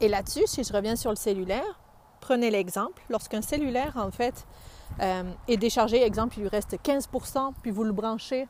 Et 0.02 0.08
là-dessus, 0.08 0.44
si 0.46 0.64
je 0.64 0.74
reviens 0.74 0.96
sur 0.96 1.10
le 1.10 1.16
cellulaire, 1.16 1.80
prenez 2.20 2.50
l'exemple, 2.50 3.02
lorsqu'un 3.10 3.42
cellulaire, 3.42 3.96
en 3.98 4.12
fait, 4.12 4.46
euh, 5.00 5.24
est 5.48 5.58
déchargé, 5.58 6.02
exemple, 6.04 6.36
il 6.38 6.42
lui 6.42 6.50
reste 6.50 6.78
15% 6.84 7.54
puis 7.62 7.72
vous 7.72 7.84
le 7.84 7.92
branchez, 7.92 8.48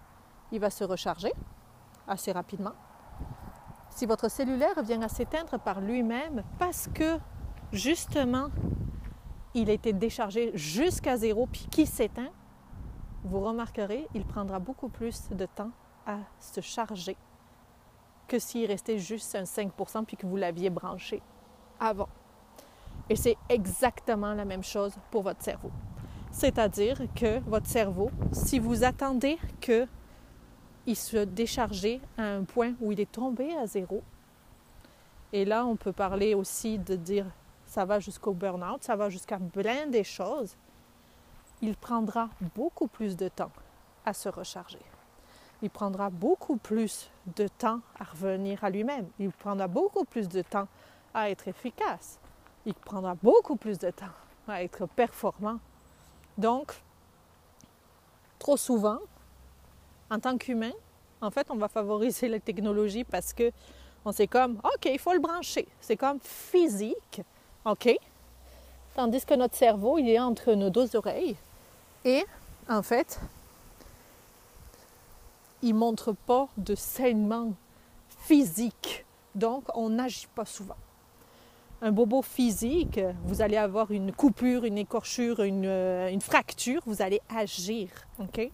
il 0.51 0.59
va 0.59 0.69
se 0.69 0.83
recharger 0.83 1.33
assez 2.07 2.31
rapidement. 2.31 2.73
Si 3.89 4.05
votre 4.05 4.29
cellulaire 4.29 4.81
vient 4.83 5.01
à 5.01 5.07
s'éteindre 5.07 5.59
par 5.59 5.81
lui-même 5.81 6.43
parce 6.59 6.89
que, 6.93 7.17
justement, 7.71 8.49
il 9.53 9.69
a 9.69 9.73
été 9.73 9.93
déchargé 9.93 10.51
jusqu'à 10.53 11.15
zéro, 11.15 11.47
puis 11.47 11.67
qui 11.71 11.85
s'éteint, 11.85 12.31
vous 13.23 13.39
remarquerez, 13.39 14.07
il 14.13 14.25
prendra 14.25 14.59
beaucoup 14.59 14.89
plus 14.89 15.29
de 15.31 15.45
temps 15.45 15.71
à 16.05 16.17
se 16.39 16.61
charger 16.61 17.17
que 18.27 18.39
s'il 18.39 18.65
restait 18.65 18.97
juste 18.97 19.35
un 19.35 19.43
5% 19.43 20.05
puis 20.05 20.17
que 20.17 20.25
vous 20.25 20.37
l'aviez 20.37 20.69
branché 20.69 21.21
avant. 21.79 22.09
Et 23.09 23.15
c'est 23.15 23.37
exactement 23.49 24.33
la 24.33 24.45
même 24.45 24.63
chose 24.63 24.93
pour 25.11 25.23
votre 25.23 25.43
cerveau. 25.43 25.71
C'est-à-dire 26.31 27.01
que 27.15 27.39
votre 27.41 27.67
cerveau, 27.67 28.11
si 28.31 28.59
vous 28.59 28.83
attendez 28.83 29.37
qu'il 29.61 30.95
se 30.95 31.17
décharge 31.17 31.99
à 32.17 32.23
un 32.23 32.43
point 32.43 32.73
où 32.81 32.91
il 32.91 32.99
est 32.99 33.11
tombé 33.11 33.55
à 33.55 33.67
zéro, 33.67 34.03
et 35.31 35.45
là 35.45 35.65
on 35.65 35.75
peut 35.75 35.93
parler 35.93 36.33
aussi 36.33 36.77
de 36.77 36.95
dire 36.95 37.25
ça 37.65 37.85
va 37.85 37.99
jusqu'au 37.99 38.33
burn-out, 38.33 38.83
ça 38.83 38.95
va 38.95 39.09
jusqu'à 39.09 39.39
plein 39.39 39.87
des 39.87 40.03
choses, 40.03 40.55
il 41.61 41.75
prendra 41.75 42.29
beaucoup 42.55 42.87
plus 42.87 43.15
de 43.15 43.27
temps 43.27 43.51
à 44.05 44.13
se 44.13 44.29
recharger. 44.29 44.79
Il 45.61 45.69
prendra 45.69 46.09
beaucoup 46.09 46.57
plus 46.57 47.09
de 47.35 47.47
temps 47.47 47.79
à 47.99 48.03
revenir 48.03 48.63
à 48.63 48.69
lui-même. 48.69 49.07
Il 49.19 49.31
prendra 49.31 49.67
beaucoup 49.67 50.05
plus 50.05 50.27
de 50.27 50.41
temps 50.41 50.67
à 51.13 51.29
être 51.29 51.47
efficace. 51.47 52.19
Il 52.65 52.73
prendra 52.73 53.15
beaucoup 53.15 53.55
plus 53.55 53.77
de 53.77 53.89
temps 53.89 54.13
à 54.47 54.63
être 54.63 54.85
performant. 54.85 55.59
Donc, 56.37 56.73
trop 58.37 58.57
souvent, 58.57 58.99
en 60.09 60.19
tant 60.19 60.37
qu'humain, 60.37 60.73
en 61.21 61.31
fait, 61.31 61.47
on 61.49 61.55
va 61.55 61.67
favoriser 61.67 62.27
la 62.27 62.39
technologie 62.39 63.03
parce 63.03 63.33
que 63.33 63.51
on 64.03 64.11
sait 64.11 64.27
comme, 64.27 64.59
OK, 64.63 64.85
il 64.85 64.99
faut 64.99 65.13
le 65.13 65.19
brancher. 65.19 65.67
C'est 65.79 65.97
comme 65.97 66.19
physique 66.19 67.21
OK? 67.65 67.97
Tandis 68.95 69.25
que 69.25 69.33
notre 69.33 69.55
cerveau, 69.55 69.97
il 69.97 70.07
est 70.07 70.19
entre 70.19 70.53
nos 70.53 70.69
deux 70.69 70.95
oreilles. 70.95 71.35
Et 72.05 72.23
en 72.69 72.83
fait, 72.83 73.19
il 75.65 75.73
ne 75.73 75.79
montre 75.79 76.13
pas 76.13 76.47
de 76.57 76.75
saignement 76.75 77.53
physique. 78.07 79.05
Donc, 79.33 79.63
on 79.75 79.89
n'agit 79.89 80.27
pas 80.33 80.45
souvent. 80.45 80.77
Un 81.81 81.91
bobo 81.91 82.21
physique, 82.21 82.99
vous 83.25 83.41
allez 83.41 83.57
avoir 83.57 83.91
une 83.91 84.13
coupure, 84.13 84.63
une 84.63 84.77
écorchure, 84.77 85.41
une, 85.41 85.65
euh, 85.65 86.09
une 86.09 86.21
fracture, 86.21 86.81
vous 86.85 87.01
allez 87.01 87.19
agir. 87.35 87.89
OK? 88.19 88.51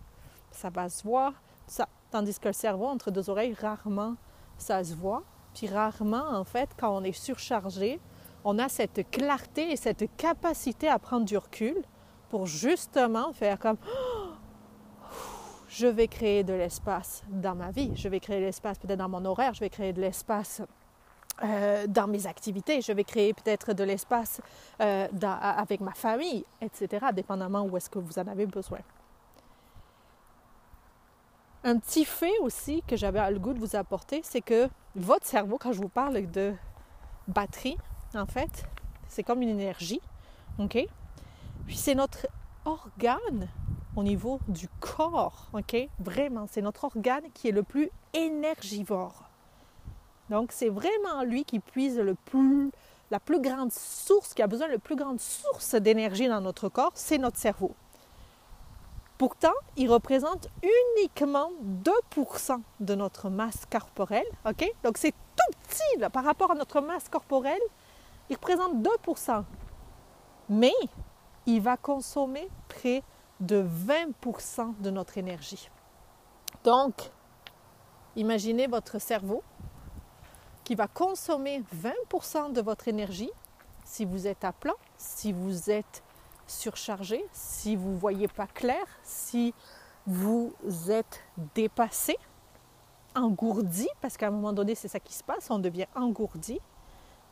Ça 0.51 0.69
va 0.69 0.89
se 0.89 1.03
voir. 1.03 1.33
Ça. 1.67 1.87
Tandis 2.09 2.39
que 2.39 2.47
le 2.47 2.53
cerveau, 2.53 2.87
entre 2.87 3.11
deux 3.11 3.29
oreilles, 3.29 3.53
rarement 3.53 4.15
ça 4.57 4.83
se 4.83 4.93
voit. 4.95 5.23
Puis 5.53 5.67
rarement, 5.67 6.29
en 6.29 6.45
fait, 6.45 6.69
quand 6.77 6.95
on 6.95 7.03
est 7.03 7.11
surchargé, 7.11 7.99
on 8.45 8.57
a 8.57 8.69
cette 8.69 9.09
clarté 9.11 9.71
et 9.71 9.75
cette 9.75 10.05
capacité 10.15 10.87
à 10.87 10.97
prendre 10.97 11.25
du 11.25 11.37
recul 11.37 11.75
pour 12.29 12.45
justement 12.47 13.33
faire 13.33 13.59
comme 13.59 13.77
je 15.71 15.87
vais 15.87 16.09
créer 16.09 16.43
de 16.43 16.53
l'espace 16.53 17.23
dans 17.29 17.55
ma 17.55 17.71
vie, 17.71 17.91
je 17.95 18.09
vais 18.09 18.19
créer 18.19 18.41
de 18.41 18.45
l'espace 18.45 18.77
peut-être 18.77 18.99
dans 18.99 19.07
mon 19.07 19.23
horaire, 19.23 19.53
je 19.53 19.61
vais 19.61 19.69
créer 19.69 19.93
de 19.93 20.01
l'espace 20.01 20.61
euh, 21.43 21.87
dans 21.87 22.07
mes 22.07 22.27
activités, 22.27 22.81
je 22.81 22.91
vais 22.91 23.05
créer 23.05 23.33
peut-être 23.33 23.71
de 23.71 23.85
l'espace 23.85 24.41
euh, 24.81 25.07
avec 25.21 25.79
ma 25.79 25.93
famille, 25.93 26.43
etc., 26.59 27.07
dépendamment 27.13 27.63
où 27.63 27.77
est-ce 27.77 27.89
que 27.89 27.99
vous 27.99 28.19
en 28.19 28.27
avez 28.27 28.45
besoin. 28.45 28.79
Un 31.63 31.77
petit 31.77 32.03
fait 32.03 32.37
aussi 32.41 32.83
que 32.85 32.97
j'avais 32.97 33.31
le 33.31 33.39
goût 33.39 33.53
de 33.53 33.59
vous 33.59 33.77
apporter, 33.77 34.19
c'est 34.23 34.41
que 34.41 34.67
votre 34.95 35.25
cerveau, 35.25 35.57
quand 35.57 35.71
je 35.71 35.79
vous 35.79 35.89
parle 35.89 36.29
de 36.29 36.53
batterie, 37.29 37.77
en 38.13 38.25
fait, 38.25 38.65
c'est 39.07 39.23
comme 39.23 39.41
une 39.41 39.49
énergie, 39.49 40.01
OK? 40.59 40.85
Puis 41.65 41.77
c'est 41.77 41.95
notre 41.95 42.27
organe 42.65 43.47
au 43.95 44.03
niveau 44.03 44.39
du 44.47 44.67
corps, 44.79 45.47
OK? 45.53 45.75
Vraiment, 45.99 46.45
c'est 46.49 46.61
notre 46.61 46.85
organe 46.85 47.23
qui 47.33 47.49
est 47.49 47.51
le 47.51 47.63
plus 47.63 47.89
énergivore. 48.13 49.23
Donc, 50.29 50.51
c'est 50.53 50.69
vraiment 50.69 51.23
lui 51.23 51.43
qui 51.43 51.59
puise 51.59 51.99
le 51.99 52.15
plus, 52.15 52.71
la 53.09 53.19
plus 53.19 53.41
grande 53.41 53.71
source, 53.71 54.33
qui 54.33 54.41
a 54.41 54.47
besoin 54.47 54.67
de 54.67 54.73
la 54.73 54.79
plus 54.79 54.95
grande 54.95 55.19
source 55.19 55.75
d'énergie 55.75 56.27
dans 56.27 56.39
notre 56.39 56.69
corps, 56.69 56.93
c'est 56.95 57.17
notre 57.17 57.37
cerveau. 57.37 57.75
Pourtant, 59.17 59.53
il 59.77 59.91
représente 59.91 60.47
uniquement 60.97 61.51
2% 61.83 62.61
de 62.79 62.95
notre 62.95 63.29
masse 63.29 63.65
corporelle. 63.69 64.25
OK? 64.49 64.65
Donc, 64.83 64.97
c'est 64.97 65.11
tout 65.11 65.57
petit 65.67 66.09
par 66.11 66.23
rapport 66.23 66.51
à 66.51 66.55
notre 66.55 66.81
masse 66.81 67.07
corporelle. 67.09 67.61
Il 68.29 68.35
représente 68.35 68.81
2%. 68.81 69.43
Mais 70.49 70.73
il 71.45 71.61
va 71.61 71.77
consommer 71.77 72.47
près 72.67 73.03
de 73.41 73.63
20% 73.63 74.79
de 74.79 74.89
notre 74.89 75.17
énergie. 75.17 75.69
Donc, 76.63 77.11
imaginez 78.15 78.67
votre 78.67 78.99
cerveau 78.99 79.43
qui 80.63 80.75
va 80.75 80.87
consommer 80.87 81.63
20% 81.75 82.53
de 82.53 82.61
votre 82.61 82.87
énergie 82.87 83.31
si 83.83 84.05
vous 84.05 84.27
êtes 84.27 84.45
à 84.45 84.53
plat, 84.53 84.75
si 84.97 85.33
vous 85.33 85.69
êtes 85.69 86.03
surchargé, 86.47 87.25
si 87.33 87.75
vous 87.75 87.89
ne 87.91 87.97
voyez 87.97 88.27
pas 88.27 88.47
clair, 88.47 88.85
si 89.03 89.53
vous 90.05 90.53
êtes 90.89 91.23
dépassé, 91.55 92.17
engourdi, 93.15 93.87
parce 94.01 94.17
qu'à 94.17 94.27
un 94.27 94.31
moment 94.31 94.53
donné, 94.53 94.75
c'est 94.75 94.87
ça 94.87 94.99
qui 94.99 95.13
se 95.13 95.23
passe, 95.23 95.49
on 95.49 95.59
devient 95.59 95.87
engourdi, 95.95 96.59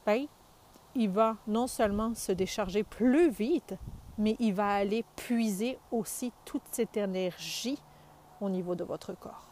ben, 0.06 0.26
il 0.96 1.10
va 1.10 1.38
non 1.48 1.68
seulement 1.68 2.16
se 2.16 2.32
décharger 2.32 2.84
plus 2.84 3.30
vite, 3.30 3.76
mais 4.20 4.36
il 4.40 4.54
va 4.54 4.74
aller 4.74 5.04
puiser 5.16 5.80
aussi 5.92 6.32
toute 6.46 6.62
cette 6.72 6.98
énergie 6.98 7.82
au 8.42 8.50
niveau 8.50 8.76
de 8.76 8.84
votre 8.84 9.14
corps. 9.14 9.48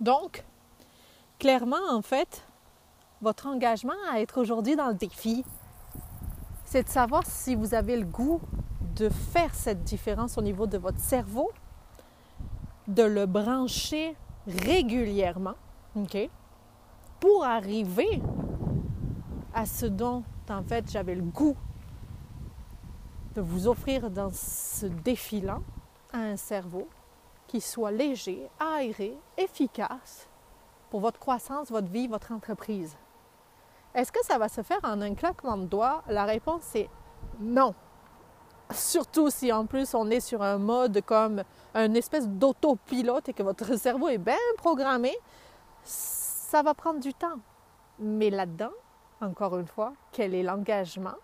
Donc, 0.00 0.44
clairement, 1.38 1.76
en 1.90 2.02
fait, 2.02 2.46
votre 3.20 3.46
engagement 3.46 3.92
à 4.10 4.20
être 4.20 4.40
aujourd'hui 4.40 4.74
dans 4.74 4.88
le 4.88 4.94
défi, 4.94 5.44
c'est 6.64 6.82
de 6.82 6.88
savoir 6.88 7.24
si 7.26 7.54
vous 7.54 7.74
avez 7.74 7.96
le 7.96 8.06
goût 8.06 8.40
de 8.96 9.10
faire 9.10 9.54
cette 9.54 9.84
différence 9.84 10.38
au 10.38 10.42
niveau 10.42 10.66
de 10.66 10.78
votre 10.78 10.98
cerveau, 10.98 11.50
de 12.88 13.02
le 13.02 13.26
brancher 13.26 14.16
régulièrement, 14.46 15.54
OK, 15.94 16.16
pour 17.20 17.44
arriver 17.44 18.22
à 19.54 19.66
ce 19.66 19.86
dont, 19.86 20.22
en 20.48 20.62
fait, 20.62 20.90
j'avais 20.90 21.14
le 21.14 21.22
goût 21.22 21.56
de 23.36 23.42
vous 23.42 23.68
offrir 23.68 24.10
dans 24.10 24.30
ce 24.32 24.86
défi-là 24.86 25.58
un 26.14 26.36
cerveau 26.36 26.88
qui 27.46 27.60
soit 27.60 27.90
léger, 27.90 28.48
aéré, 28.58 29.14
efficace 29.36 30.26
pour 30.90 31.00
votre 31.00 31.18
croissance, 31.18 31.70
votre 31.70 31.88
vie, 31.88 32.08
votre 32.08 32.32
entreprise. 32.32 32.96
Est-ce 33.94 34.10
que 34.10 34.24
ça 34.24 34.38
va 34.38 34.48
se 34.48 34.62
faire 34.62 34.80
en 34.82 35.02
un 35.02 35.14
claquement 35.14 35.58
de 35.58 35.66
doigts? 35.66 36.02
La 36.08 36.24
réponse 36.24 36.74
est 36.74 36.88
non. 37.38 37.74
Surtout 38.70 39.28
si 39.28 39.52
en 39.52 39.66
plus 39.66 39.94
on 39.94 40.10
est 40.10 40.20
sur 40.20 40.42
un 40.42 40.56
mode 40.56 41.02
comme 41.02 41.42
un 41.74 41.92
espèce 41.92 42.26
d'autopilote 42.26 43.28
et 43.28 43.32
que 43.34 43.42
votre 43.42 43.76
cerveau 43.78 44.08
est 44.08 44.18
bien 44.18 44.34
programmé, 44.56 45.14
ça 45.84 46.62
va 46.62 46.72
prendre 46.72 47.00
du 47.00 47.12
temps. 47.12 47.38
Mais 47.98 48.30
là-dedans, 48.30 48.72
encore 49.20 49.58
une 49.58 49.66
fois, 49.66 49.92
quel 50.10 50.34
est 50.34 50.42
l'engagement 50.42 51.16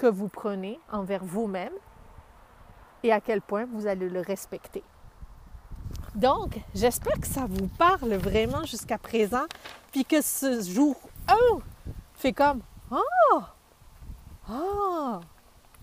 que 0.00 0.06
vous 0.06 0.28
prenez 0.28 0.80
envers 0.90 1.22
vous-même 1.22 1.74
et 3.02 3.12
à 3.12 3.20
quel 3.20 3.42
point 3.42 3.66
vous 3.66 3.86
allez 3.86 4.08
le 4.08 4.22
respecter. 4.22 4.82
Donc, 6.14 6.58
j'espère 6.74 7.20
que 7.20 7.26
ça 7.26 7.44
vous 7.46 7.68
parle 7.68 8.14
vraiment 8.14 8.64
jusqu'à 8.64 8.96
présent, 8.96 9.44
puis 9.92 10.06
que 10.06 10.22
ce 10.22 10.62
jour 10.62 10.96
1 11.28 11.34
fait 12.14 12.32
comme 12.32 12.62
Ah! 12.90 13.54
Ah! 14.48 15.20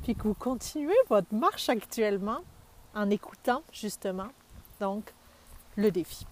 Puis 0.01 0.15
que 0.15 0.23
vous 0.23 0.33
continuez 0.33 0.97
votre 1.09 1.33
marche 1.33 1.69
actuellement 1.69 2.39
en 2.95 3.11
écoutant 3.11 3.61
justement 3.71 4.29
donc 4.79 5.13
le 5.75 5.91
défi. 5.91 6.25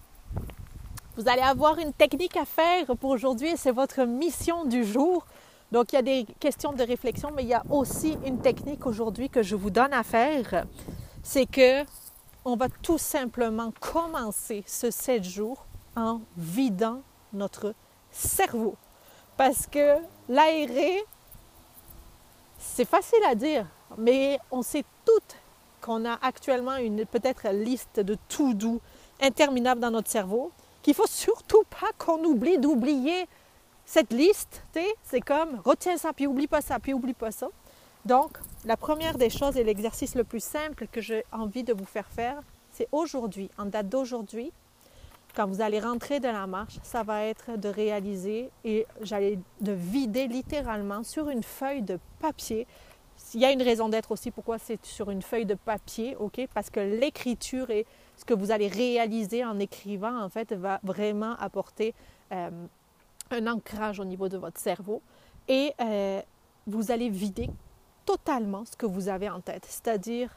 Vous 1.16 1.28
allez 1.28 1.42
avoir 1.42 1.78
une 1.78 1.92
technique 1.92 2.36
à 2.36 2.44
faire 2.44 2.96
pour 2.96 3.10
aujourd'hui 3.10 3.50
et 3.50 3.56
c'est 3.56 3.70
votre 3.70 4.02
mission 4.02 4.64
du 4.64 4.84
jour. 4.84 5.24
Donc 5.72 5.92
il 5.92 5.96
y 5.96 5.98
a 5.98 6.02
des 6.02 6.26
questions 6.38 6.72
de 6.72 6.82
réflexion, 6.82 7.30
mais 7.34 7.42
il 7.42 7.48
y 7.48 7.54
a 7.54 7.62
aussi 7.70 8.16
une 8.24 8.38
technique 8.38 8.86
aujourd'hui 8.86 9.28
que 9.28 9.42
je 9.42 9.56
vous 9.56 9.70
donne 9.70 9.92
à 9.92 10.02
faire. 10.02 10.64
C'est 11.22 11.46
que 11.46 11.84
on 12.44 12.54
va 12.54 12.68
tout 12.68 12.98
simplement 12.98 13.72
commencer 13.80 14.62
ce 14.66 14.90
7 14.90 15.24
jours 15.24 15.66
en 15.96 16.20
vidant 16.36 17.02
notre 17.32 17.74
cerveau. 18.12 18.76
Parce 19.36 19.66
que 19.66 19.96
l'aérer, 20.28 21.04
c'est 22.58 22.88
facile 22.88 23.22
à 23.28 23.34
dire, 23.34 23.66
mais 23.98 24.38
on 24.50 24.62
sait 24.62 24.84
toutes 25.04 25.36
qu'on 25.80 26.04
a 26.04 26.18
actuellement 26.22 26.76
une 26.76 27.04
peut-être 27.04 27.48
liste 27.48 28.00
de 28.00 28.16
tout 28.28 28.54
doux 28.54 28.80
interminable 29.20 29.80
dans 29.80 29.90
notre 29.90 30.10
cerveau, 30.10 30.52
qu'il 30.82 30.94
faut 30.94 31.06
surtout 31.06 31.64
pas 31.68 31.90
qu'on 31.98 32.22
oublie 32.24 32.58
d'oublier 32.58 33.26
cette 33.86 34.12
liste. 34.12 34.62
C'est 35.04 35.20
comme 35.22 35.60
retiens 35.64 35.96
ça, 35.96 36.12
puis 36.12 36.26
oublie 36.26 36.48
pas 36.48 36.60
ça, 36.60 36.78
puis 36.78 36.92
oublie 36.92 37.14
pas 37.14 37.30
ça. 37.30 37.48
Donc, 38.04 38.38
la 38.64 38.76
première 38.76 39.16
des 39.16 39.30
choses 39.30 39.56
et 39.56 39.64
l'exercice 39.64 40.14
le 40.14 40.24
plus 40.24 40.42
simple 40.42 40.86
que 40.92 41.00
j'ai 41.00 41.24
envie 41.32 41.64
de 41.64 41.72
vous 41.72 41.86
faire 41.86 42.08
faire, 42.08 42.40
c'est 42.70 42.88
aujourd'hui, 42.92 43.50
en 43.56 43.64
date 43.64 43.88
d'aujourd'hui, 43.88 44.52
quand 45.34 45.46
vous 45.46 45.60
allez 45.60 45.80
rentrer 45.80 46.18
de 46.18 46.28
la 46.28 46.46
marche, 46.46 46.78
ça 46.82 47.02
va 47.02 47.24
être 47.24 47.58
de 47.58 47.68
réaliser 47.68 48.50
et 48.64 48.86
j'allais 49.02 49.38
de 49.60 49.72
vider 49.72 50.28
littéralement 50.28 51.04
sur 51.04 51.28
une 51.28 51.42
feuille 51.42 51.82
de 51.82 51.98
papier. 52.20 52.66
Il 53.34 53.40
y 53.40 53.44
a 53.44 53.50
une 53.50 53.62
raison 53.62 53.88
d'être 53.88 54.12
aussi 54.12 54.30
pourquoi 54.30 54.58
c'est 54.58 54.84
sur 54.84 55.10
une 55.10 55.22
feuille 55.22 55.46
de 55.46 55.54
papier, 55.54 56.16
ok? 56.16 56.46
Parce 56.54 56.70
que 56.70 56.80
l'écriture 56.80 57.70
et 57.70 57.86
ce 58.16 58.24
que 58.24 58.34
vous 58.34 58.50
allez 58.50 58.68
réaliser 58.68 59.44
en 59.44 59.58
écrivant, 59.58 60.22
en 60.22 60.28
fait, 60.28 60.52
va 60.52 60.80
vraiment 60.82 61.34
apporter 61.38 61.94
euh, 62.32 62.50
un 63.30 63.46
ancrage 63.46 64.00
au 64.00 64.04
niveau 64.04 64.28
de 64.28 64.36
votre 64.38 64.60
cerveau 64.60 65.02
et 65.48 65.72
euh, 65.80 66.20
vous 66.66 66.90
allez 66.90 67.08
vider 67.08 67.48
totalement 68.04 68.64
ce 68.64 68.76
que 68.76 68.86
vous 68.86 69.08
avez 69.08 69.28
en 69.28 69.40
tête, 69.40 69.66
c'est-à-dire 69.68 70.36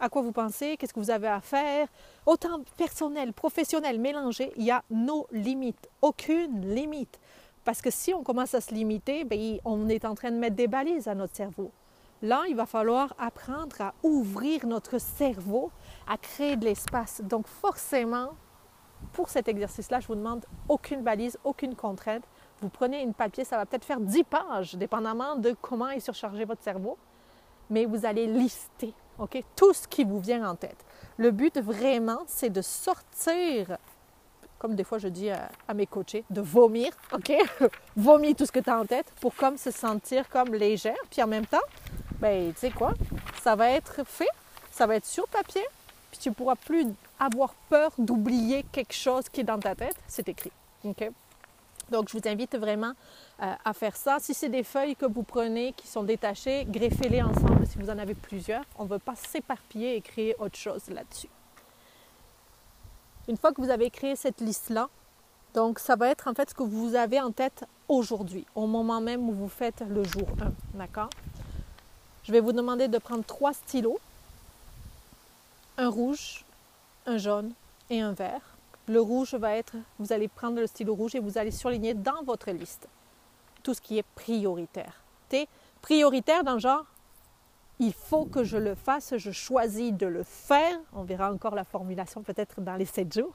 à 0.00 0.08
quoi 0.08 0.22
vous 0.22 0.32
pensez, 0.32 0.76
qu'est-ce 0.76 0.92
que 0.92 0.98
vous 0.98 1.10
avez 1.10 1.28
à 1.28 1.40
faire, 1.40 1.86
autant 2.26 2.62
personnel, 2.76 3.32
professionnel, 3.32 4.00
mélangé, 4.00 4.52
il 4.56 4.64
y 4.64 4.70
a 4.72 4.82
nos 4.90 5.28
limites, 5.30 5.88
aucune 6.00 6.74
limite. 6.74 7.20
Parce 7.64 7.80
que 7.80 7.90
si 7.90 8.12
on 8.12 8.24
commence 8.24 8.54
à 8.54 8.60
se 8.60 8.74
limiter, 8.74 9.22
bien, 9.24 9.58
on 9.64 9.88
est 9.88 10.04
en 10.04 10.16
train 10.16 10.32
de 10.32 10.36
mettre 10.36 10.56
des 10.56 10.66
balises 10.66 11.06
à 11.06 11.14
notre 11.14 11.36
cerveau. 11.36 11.70
Là, 12.20 12.42
il 12.48 12.56
va 12.56 12.66
falloir 12.66 13.14
apprendre 13.18 13.80
à 13.80 13.94
ouvrir 14.02 14.66
notre 14.66 14.98
cerveau, 14.98 15.70
à 16.08 16.18
créer 16.18 16.56
de 16.56 16.64
l'espace. 16.64 17.20
Donc 17.22 17.46
forcément, 17.46 18.30
pour 19.12 19.28
cet 19.28 19.48
exercice-là, 19.48 20.00
je 20.00 20.06
vous 20.06 20.14
demande 20.14 20.44
aucune 20.68 21.02
balise, 21.02 21.38
aucune 21.44 21.74
contrainte. 21.74 22.24
Vous 22.60 22.68
prenez 22.68 23.02
une 23.02 23.14
papier, 23.14 23.44
ça 23.44 23.56
va 23.56 23.66
peut-être 23.66 23.84
faire 23.84 24.00
10 24.00 24.24
pages, 24.24 24.74
dépendamment 24.74 25.36
de 25.36 25.54
comment 25.60 25.90
est 25.90 26.00
surchargé 26.00 26.44
votre 26.44 26.62
cerveau, 26.62 26.96
mais 27.70 27.84
vous 27.84 28.06
allez 28.06 28.26
lister 28.26 28.94
OK, 29.18 29.42
tout 29.54 29.72
ce 29.72 29.86
qui 29.86 30.04
vous 30.04 30.20
vient 30.20 30.48
en 30.48 30.56
tête. 30.56 30.84
Le 31.16 31.30
but 31.30 31.58
vraiment, 31.58 32.20
c'est 32.26 32.50
de 32.50 32.62
sortir, 32.62 33.76
comme 34.58 34.74
des 34.74 34.84
fois 34.84 34.98
je 34.98 35.08
dis 35.08 35.30
à, 35.30 35.50
mes 35.74 35.86
coachés, 35.86 36.24
de 36.30 36.40
vomir, 36.40 36.92
OK? 37.12 37.32
vomir 37.96 38.34
tout 38.34 38.46
ce 38.46 38.52
que 38.52 38.60
tu 38.60 38.70
as 38.70 38.78
en 38.78 38.86
tête 38.86 39.12
pour 39.20 39.34
comme 39.34 39.56
se 39.58 39.70
sentir 39.70 40.28
comme 40.28 40.54
légère. 40.54 40.96
Puis 41.10 41.22
en 41.22 41.26
même 41.26 41.46
temps, 41.46 41.58
ben, 42.20 42.52
tu 42.52 42.60
sais 42.60 42.70
quoi? 42.70 42.94
Ça 43.42 43.54
va 43.54 43.70
être 43.70 44.04
fait, 44.06 44.28
ça 44.70 44.86
va 44.86 44.96
être 44.96 45.06
sur 45.06 45.28
papier, 45.28 45.64
puis 46.10 46.20
tu 46.20 46.30
ne 46.30 46.34
pourras 46.34 46.56
plus 46.56 46.86
avoir 47.22 47.54
peur 47.68 47.92
d'oublier 47.98 48.64
quelque 48.72 48.94
chose 48.94 49.28
qui 49.28 49.42
est 49.42 49.44
dans 49.44 49.58
ta 49.58 49.74
tête. 49.74 49.96
C'est 50.08 50.28
écrit. 50.28 50.52
Donc, 51.90 52.08
je 52.08 52.18
vous 52.18 52.28
invite 52.28 52.56
vraiment 52.56 52.92
euh, 53.42 53.54
à 53.64 53.72
faire 53.72 53.96
ça. 53.96 54.16
Si 54.18 54.34
c'est 54.34 54.48
des 54.48 54.64
feuilles 54.64 54.96
que 54.96 55.06
vous 55.06 55.22
prenez 55.22 55.72
qui 55.74 55.86
sont 55.86 56.02
détachées, 56.02 56.64
greffez-les 56.68 57.22
ensemble 57.22 57.66
si 57.66 57.78
vous 57.78 57.90
en 57.90 57.98
avez 57.98 58.14
plusieurs. 58.14 58.64
On 58.78 58.84
ne 58.84 58.88
veut 58.88 58.98
pas 58.98 59.14
s'éparpiller 59.14 59.96
et 59.96 60.00
créer 60.00 60.34
autre 60.38 60.56
chose 60.56 60.82
là-dessus. 60.88 61.28
Une 63.28 63.36
fois 63.36 63.52
que 63.52 63.60
vous 63.60 63.70
avez 63.70 63.90
créé 63.90 64.16
cette 64.16 64.40
liste-là, 64.40 64.88
donc 65.54 65.78
ça 65.78 65.94
va 65.94 66.08
être 66.08 66.26
en 66.28 66.34
fait 66.34 66.50
ce 66.50 66.54
que 66.54 66.62
vous 66.64 66.96
avez 66.96 67.20
en 67.20 67.30
tête 67.30 67.64
aujourd'hui, 67.88 68.46
au 68.54 68.66
moment 68.66 69.00
même 69.00 69.28
où 69.28 69.32
vous 69.32 69.48
faites 69.48 69.84
le 69.88 70.02
jour 70.02 70.26
1. 70.40 70.78
D'accord? 70.78 71.10
Je 72.24 72.32
vais 72.32 72.40
vous 72.40 72.52
demander 72.52 72.88
de 72.88 72.98
prendre 72.98 73.24
trois 73.24 73.52
stylos, 73.52 74.00
un 75.76 75.88
rouge, 75.88 76.44
un 77.06 77.18
jaune 77.18 77.52
et 77.90 78.00
un 78.00 78.12
vert. 78.12 78.40
Le 78.88 79.00
rouge 79.00 79.34
va 79.34 79.56
être, 79.56 79.76
vous 79.98 80.12
allez 80.12 80.28
prendre 80.28 80.60
le 80.60 80.66
stylo 80.66 80.94
rouge 80.94 81.14
et 81.14 81.20
vous 81.20 81.38
allez 81.38 81.50
surligner 81.50 81.94
dans 81.94 82.22
votre 82.24 82.50
liste 82.50 82.88
tout 83.62 83.74
ce 83.74 83.80
qui 83.80 83.98
est 83.98 84.06
prioritaire. 84.14 85.02
es 85.32 85.46
prioritaire 85.80 86.44
dans 86.44 86.54
le 86.54 86.58
genre, 86.58 86.84
il 87.78 87.92
faut 87.92 88.26
que 88.26 88.44
je 88.44 88.56
le 88.56 88.74
fasse, 88.74 89.16
je 89.16 89.30
choisis 89.30 89.92
de 89.92 90.06
le 90.06 90.22
faire. 90.22 90.78
On 90.92 91.02
verra 91.02 91.32
encore 91.32 91.54
la 91.54 91.64
formulation 91.64 92.22
peut-être 92.22 92.60
dans 92.60 92.76
les 92.76 92.84
sept 92.84 93.12
jours. 93.12 93.34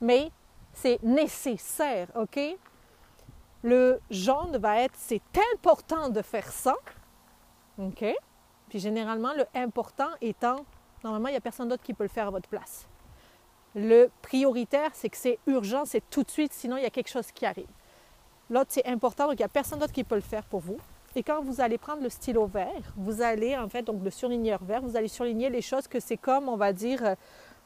Mais 0.00 0.30
c'est 0.72 1.02
nécessaire, 1.02 2.08
OK? 2.14 2.38
Le 3.62 4.00
jaune 4.10 4.56
va 4.56 4.80
être, 4.80 4.94
c'est 4.96 5.22
important 5.54 6.08
de 6.08 6.22
faire 6.22 6.50
ça. 6.50 6.74
OK? 7.78 8.04
Puis 8.68 8.78
généralement, 8.78 9.34
le 9.34 9.44
important 9.54 10.08
étant, 10.20 10.64
normalement, 11.02 11.28
il 11.28 11.32
n'y 11.32 11.38
a 11.38 11.40
personne 11.40 11.68
d'autre 11.68 11.82
qui 11.82 11.92
peut 11.92 12.04
le 12.04 12.08
faire 12.08 12.28
à 12.28 12.30
votre 12.30 12.48
place. 12.48 12.86
Le 13.74 14.10
prioritaire, 14.22 14.90
c'est 14.94 15.08
que 15.08 15.16
c'est 15.16 15.38
urgent, 15.46 15.84
c'est 15.84 16.02
tout 16.10 16.22
de 16.22 16.30
suite, 16.30 16.52
sinon 16.52 16.76
il 16.76 16.82
y 16.82 16.86
a 16.86 16.90
quelque 16.90 17.10
chose 17.10 17.30
qui 17.32 17.46
arrive. 17.46 17.68
L'autre, 18.50 18.70
c'est 18.70 18.86
important, 18.86 19.26
donc 19.26 19.34
il 19.34 19.42
n'y 19.42 19.44
a 19.44 19.48
personne 19.48 19.78
d'autre 19.78 19.92
qui 19.92 20.02
peut 20.02 20.16
le 20.16 20.20
faire 20.20 20.42
pour 20.44 20.60
vous. 20.60 20.78
Et 21.14 21.22
quand 21.22 21.42
vous 21.42 21.60
allez 21.60 21.78
prendre 21.78 22.02
le 22.02 22.08
stylo 22.08 22.46
vert, 22.46 22.92
vous 22.96 23.22
allez, 23.22 23.56
en 23.56 23.68
fait, 23.68 23.82
donc 23.82 24.02
le 24.02 24.10
surligneur 24.10 24.62
vert, 24.62 24.80
vous 24.82 24.96
allez 24.96 25.08
surligner 25.08 25.50
les 25.50 25.62
choses 25.62 25.88
que 25.88 26.00
c'est 26.00 26.16
comme, 26.16 26.48
on 26.48 26.56
va 26.56 26.72
dire, 26.72 27.04
euh, 27.04 27.14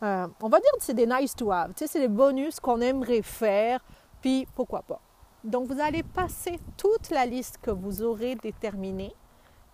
euh, 0.02 0.26
on 0.40 0.48
va 0.48 0.60
dire 0.60 0.70
que 0.78 0.82
c'est 0.84 0.94
des 0.94 1.06
nice 1.06 1.34
to 1.34 1.50
have. 1.50 1.72
Tu 1.74 1.80
sais, 1.80 1.86
c'est 1.86 2.00
des 2.00 2.08
bonus 2.08 2.60
qu'on 2.60 2.80
aimerait 2.80 3.22
faire, 3.22 3.80
puis 4.20 4.46
pourquoi 4.54 4.82
pas. 4.82 5.00
Donc, 5.42 5.68
vous 5.68 5.78
allez 5.78 6.02
passer 6.02 6.58
toute 6.78 7.10
la 7.10 7.26
liste 7.26 7.58
que 7.60 7.70
vous 7.70 8.02
aurez 8.02 8.34
déterminée, 8.36 9.14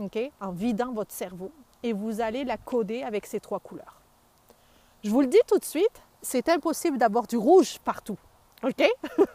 OK, 0.00 0.18
en 0.40 0.50
vidant 0.50 0.92
votre 0.92 1.12
cerveau, 1.12 1.52
et 1.82 1.92
vous 1.92 2.20
allez 2.20 2.44
la 2.44 2.56
coder 2.56 3.02
avec 3.04 3.26
ces 3.26 3.38
trois 3.38 3.60
couleurs. 3.60 4.00
Je 5.04 5.10
vous 5.10 5.20
le 5.20 5.28
dis 5.28 5.40
tout 5.46 5.58
de 5.58 5.64
suite, 5.64 6.02
c'est 6.22 6.48
impossible 6.48 6.98
d'avoir 6.98 7.26
du 7.26 7.36
rouge 7.36 7.78
partout. 7.84 8.18
OK? 8.62 8.82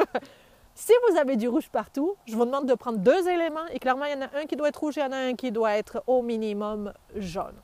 Si 0.77 0.91
vous 1.07 1.15
avez 1.15 1.37
du 1.37 1.47
rouge 1.47 1.69
partout, 1.69 2.17
je 2.27 2.35
vous 2.35 2.43
demande 2.43 2.67
de 2.67 2.73
prendre 2.73 2.97
deux 2.97 3.29
éléments 3.29 3.65
et 3.71 3.79
clairement, 3.79 4.03
il 4.03 4.11
y 4.11 4.15
en 4.15 4.23
a 4.23 4.37
un 4.37 4.45
qui 4.45 4.57
doit 4.57 4.67
être 4.67 4.81
rouge 4.81 4.97
et 4.97 5.01
il 5.01 5.03
y 5.05 5.07
en 5.07 5.13
a 5.13 5.17
un 5.17 5.33
qui 5.33 5.49
doit 5.49 5.77
être 5.77 6.03
au 6.05 6.21
minimum 6.21 6.91
jaune. 7.15 7.55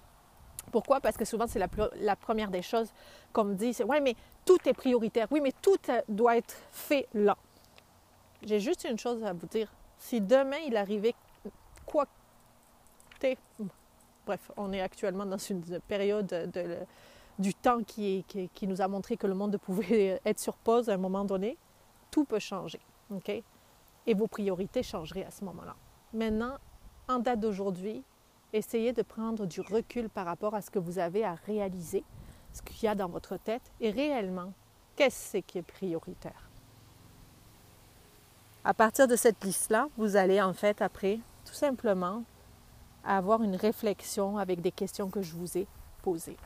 Pourquoi? 0.72 1.02
Parce 1.02 1.18
que 1.18 1.26
souvent, 1.26 1.46
c'est 1.46 1.60
la, 1.60 2.16
première 2.16 2.50
des 2.50 2.62
choses 2.62 2.94
qu'on 3.34 3.44
me 3.44 3.54
dit, 3.54 3.74
c'est 3.74 3.84
ouais, 3.84 4.00
mais 4.00 4.16
tout 4.46 4.58
est 4.66 4.74
prioritaire. 4.74 5.28
Oui, 5.30 5.42
mais 5.42 5.52
tout 5.62 5.76
euh, 5.90 6.02
doit 6.08 6.38
être 6.38 6.56
fait 6.72 7.10
là. 7.14 7.36
J'ai 8.44 8.62
juste 8.62 8.88
une 8.90 8.98
chose 8.98 9.22
à 9.26 9.34
vous 9.34 9.48
dire. 9.48 9.70
Si 9.98 10.22
demain, 10.22 10.58
il 10.66 10.78
arrivait 10.78 11.14
quoi 11.86 12.06
Bref, 14.26 14.52
on 14.56 14.72
est 14.72 14.82
actuellement 14.82 15.26
dans 15.26 15.38
une 15.38 15.82
période 15.82 16.28
de, 16.28 16.78
du 17.39 17.54
temps 17.54 17.84
qui, 17.84 18.26
nous 18.63 18.82
a 18.82 18.88
montré 18.88 19.17
que 19.17 19.28
le 19.28 19.34
monde 19.34 19.58
pouvait 19.58 20.22
être 20.26 20.39
sur 20.39 20.58
pause 20.58 20.89
à 20.89 20.94
un 20.94 20.98
moment 20.98 21.26
donné. 21.26 21.58
Tout 22.10 22.26
peut 22.26 22.39
changer. 22.39 22.80
OK? 23.10 23.30
Et 23.30 24.13
vos 24.13 24.28
priorités 24.28 24.84
changeraient 24.84 25.26
à 25.26 25.32
ce 25.32 25.44
moment-là. 25.46 25.76
Maintenant, 26.13 26.58
en 27.08 27.20
date 27.20 27.39
d'aujourd'hui, 27.39 28.04
essayez 28.54 28.94
de 28.94 29.02
prendre 29.02 29.46
du 29.46 29.62
recul 29.62 30.10
par 30.10 30.26
rapport 30.26 30.56
à 30.56 30.62
ce 30.62 30.70
que 30.70 30.80
vous 30.80 31.00
avez 31.00 31.24
à 31.24 31.36
réaliser, 31.46 32.04
ce 32.54 32.62
qu'il 32.62 32.84
y 32.84 32.88
a 32.88 32.96
dans 32.96 33.08
votre 33.08 33.38
tête 33.38 33.72
et 33.80 33.91
réellement, 33.91 34.54
qu'est-ce 34.96 35.38
qui 35.38 35.60
est 35.60 35.63
prioritaire? 35.63 36.50
À 38.63 38.74
partir 38.74 39.08
de 39.08 39.15
cette 39.15 39.44
liste-là, 39.44 39.88
vous 39.98 40.15
allez 40.15 40.41
en 40.41 40.54
fait 40.54 40.82
après 40.82 41.20
tout 41.46 41.54
simplement 41.54 42.24
avoir 43.04 43.41
une 43.41 43.56
réflexion 43.56 44.38
avec 44.38 44.62
des 44.62 44.72
questions 44.72 45.10
que 45.10 45.22
je 45.22 45.34
vous 45.36 45.58
ai 45.58 45.67
posées. 46.04 46.38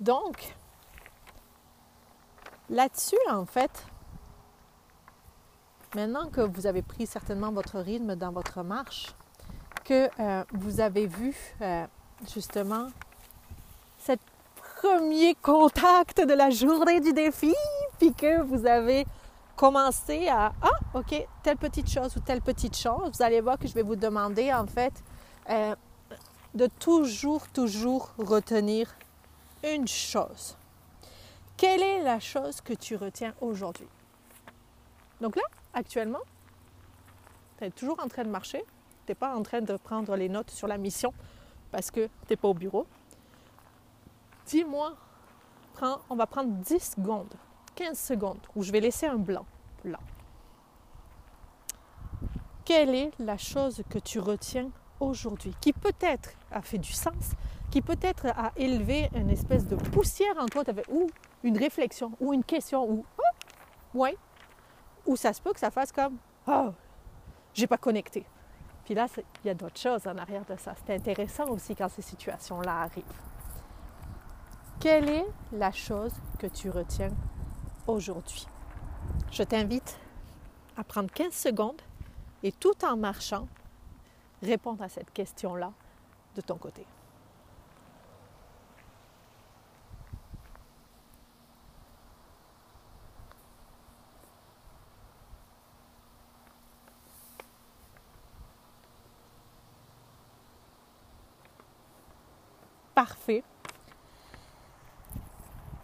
Donc, 0.00 0.54
là-dessus, 2.68 3.16
en 3.30 3.46
fait, 3.46 3.86
Maintenant 5.96 6.28
que 6.28 6.42
vous 6.42 6.66
avez 6.66 6.82
pris 6.82 7.06
certainement 7.06 7.50
votre 7.52 7.78
rythme 7.78 8.16
dans 8.16 8.30
votre 8.30 8.62
marche, 8.62 9.14
que 9.82 10.10
euh, 10.20 10.44
vous 10.52 10.80
avez 10.80 11.06
vu 11.06 11.34
euh, 11.62 11.86
justement 12.34 12.88
ce 14.04 14.12
premier 14.78 15.34
contact 15.36 16.20
de 16.20 16.34
la 16.34 16.50
journée 16.50 17.00
du 17.00 17.14
défi, 17.14 17.54
puis 17.98 18.12
que 18.12 18.42
vous 18.42 18.66
avez 18.66 19.06
commencé 19.56 20.28
à 20.28 20.52
Ah, 20.60 20.78
OK, 20.92 21.26
telle 21.42 21.56
petite 21.56 21.88
chose 21.88 22.14
ou 22.16 22.20
telle 22.20 22.42
petite 22.42 22.76
chose, 22.76 23.12
vous 23.16 23.22
allez 23.22 23.40
voir 23.40 23.58
que 23.58 23.66
je 23.66 23.72
vais 23.72 23.82
vous 23.82 23.96
demander 23.96 24.52
en 24.52 24.66
fait 24.66 24.92
euh, 25.48 25.74
de 26.54 26.66
toujours, 26.78 27.48
toujours 27.48 28.10
retenir 28.18 28.88
une 29.74 29.88
chose. 29.88 30.56
Quelle 31.56 31.82
est 31.82 32.02
la 32.02 32.20
chose 32.20 32.60
que 32.60 32.74
tu 32.74 32.96
retiens 32.96 33.34
aujourd'hui? 33.40 33.88
Donc 35.20 35.36
là, 35.36 35.42
actuellement, 35.72 36.20
tu 37.58 37.64
es 37.64 37.70
toujours 37.70 37.98
en 38.02 38.08
train 38.08 38.24
de 38.24 38.28
marcher, 38.28 38.64
tu 39.06 39.12
n'es 39.12 39.14
pas 39.14 39.34
en 39.34 39.42
train 39.42 39.60
de 39.60 39.76
prendre 39.76 40.14
les 40.16 40.28
notes 40.28 40.50
sur 40.50 40.68
la 40.68 40.78
mission 40.78 41.12
parce 41.72 41.90
que 41.90 42.06
tu 42.06 42.10
n'es 42.30 42.36
pas 42.36 42.48
au 42.48 42.54
bureau. 42.54 42.86
Dis-moi, 44.46 44.94
on 46.10 46.16
va 46.16 46.26
prendre 46.26 46.50
10 46.50 46.78
secondes, 46.96 47.34
15 47.74 47.98
secondes, 47.98 48.40
où 48.54 48.62
je 48.62 48.72
vais 48.72 48.80
laisser 48.80 49.06
un 49.06 49.16
blanc 49.16 49.46
là. 49.84 49.98
Quelle 52.64 52.94
est 52.94 53.10
la 53.18 53.38
chose 53.38 53.82
que 53.88 53.98
tu 53.98 54.18
retiens 54.18 54.70
aujourd'hui, 54.98 55.54
qui 55.60 55.72
peut-être 55.72 56.30
a 56.50 56.62
fait 56.62 56.78
du 56.78 56.92
sens, 56.92 57.32
qui 57.70 57.82
peut-être 57.82 58.26
a 58.26 58.52
élevé 58.56 59.10
une 59.14 59.30
espèce 59.30 59.66
de 59.66 59.76
poussière 59.76 60.34
en 60.38 60.46
toi, 60.46 60.62
ou 60.90 61.08
une 61.42 61.58
réflexion, 61.58 62.12
ou 62.20 62.32
une 62.32 62.44
question, 62.44 62.88
ou 62.88 63.04
oh, 63.18 63.98
ouais, 63.98 64.16
ou 65.04 65.16
ça 65.16 65.32
se 65.32 65.40
peut 65.40 65.52
que 65.52 65.60
ça 65.60 65.70
fasse 65.70 65.92
comme 65.92 66.16
Oh, 66.46 66.70
j'ai 67.54 67.66
pas 67.66 67.78
connecté. 67.78 68.24
Puis 68.84 68.94
là, 68.94 69.06
il 69.44 69.48
y 69.48 69.50
a 69.50 69.54
d'autres 69.54 69.80
choses 69.80 70.06
en 70.06 70.16
arrière 70.16 70.44
de 70.44 70.56
ça. 70.56 70.74
C'est 70.84 70.94
intéressant 70.94 71.48
aussi 71.48 71.74
quand 71.74 71.88
ces 71.88 72.02
situations-là 72.02 72.82
arrivent. 72.82 73.04
Quelle 74.78 75.08
est 75.08 75.26
la 75.52 75.72
chose 75.72 76.12
que 76.38 76.46
tu 76.46 76.70
retiens 76.70 77.10
aujourd'hui? 77.86 78.46
Je 79.32 79.42
t'invite 79.42 79.98
à 80.76 80.84
prendre 80.84 81.10
15 81.10 81.32
secondes 81.32 81.82
et 82.42 82.52
tout 82.52 82.84
en 82.84 82.96
marchant, 82.96 83.48
répondre 84.42 84.82
à 84.82 84.88
cette 84.88 85.12
question-là 85.12 85.72
de 86.36 86.40
ton 86.42 86.56
côté. 86.56 86.86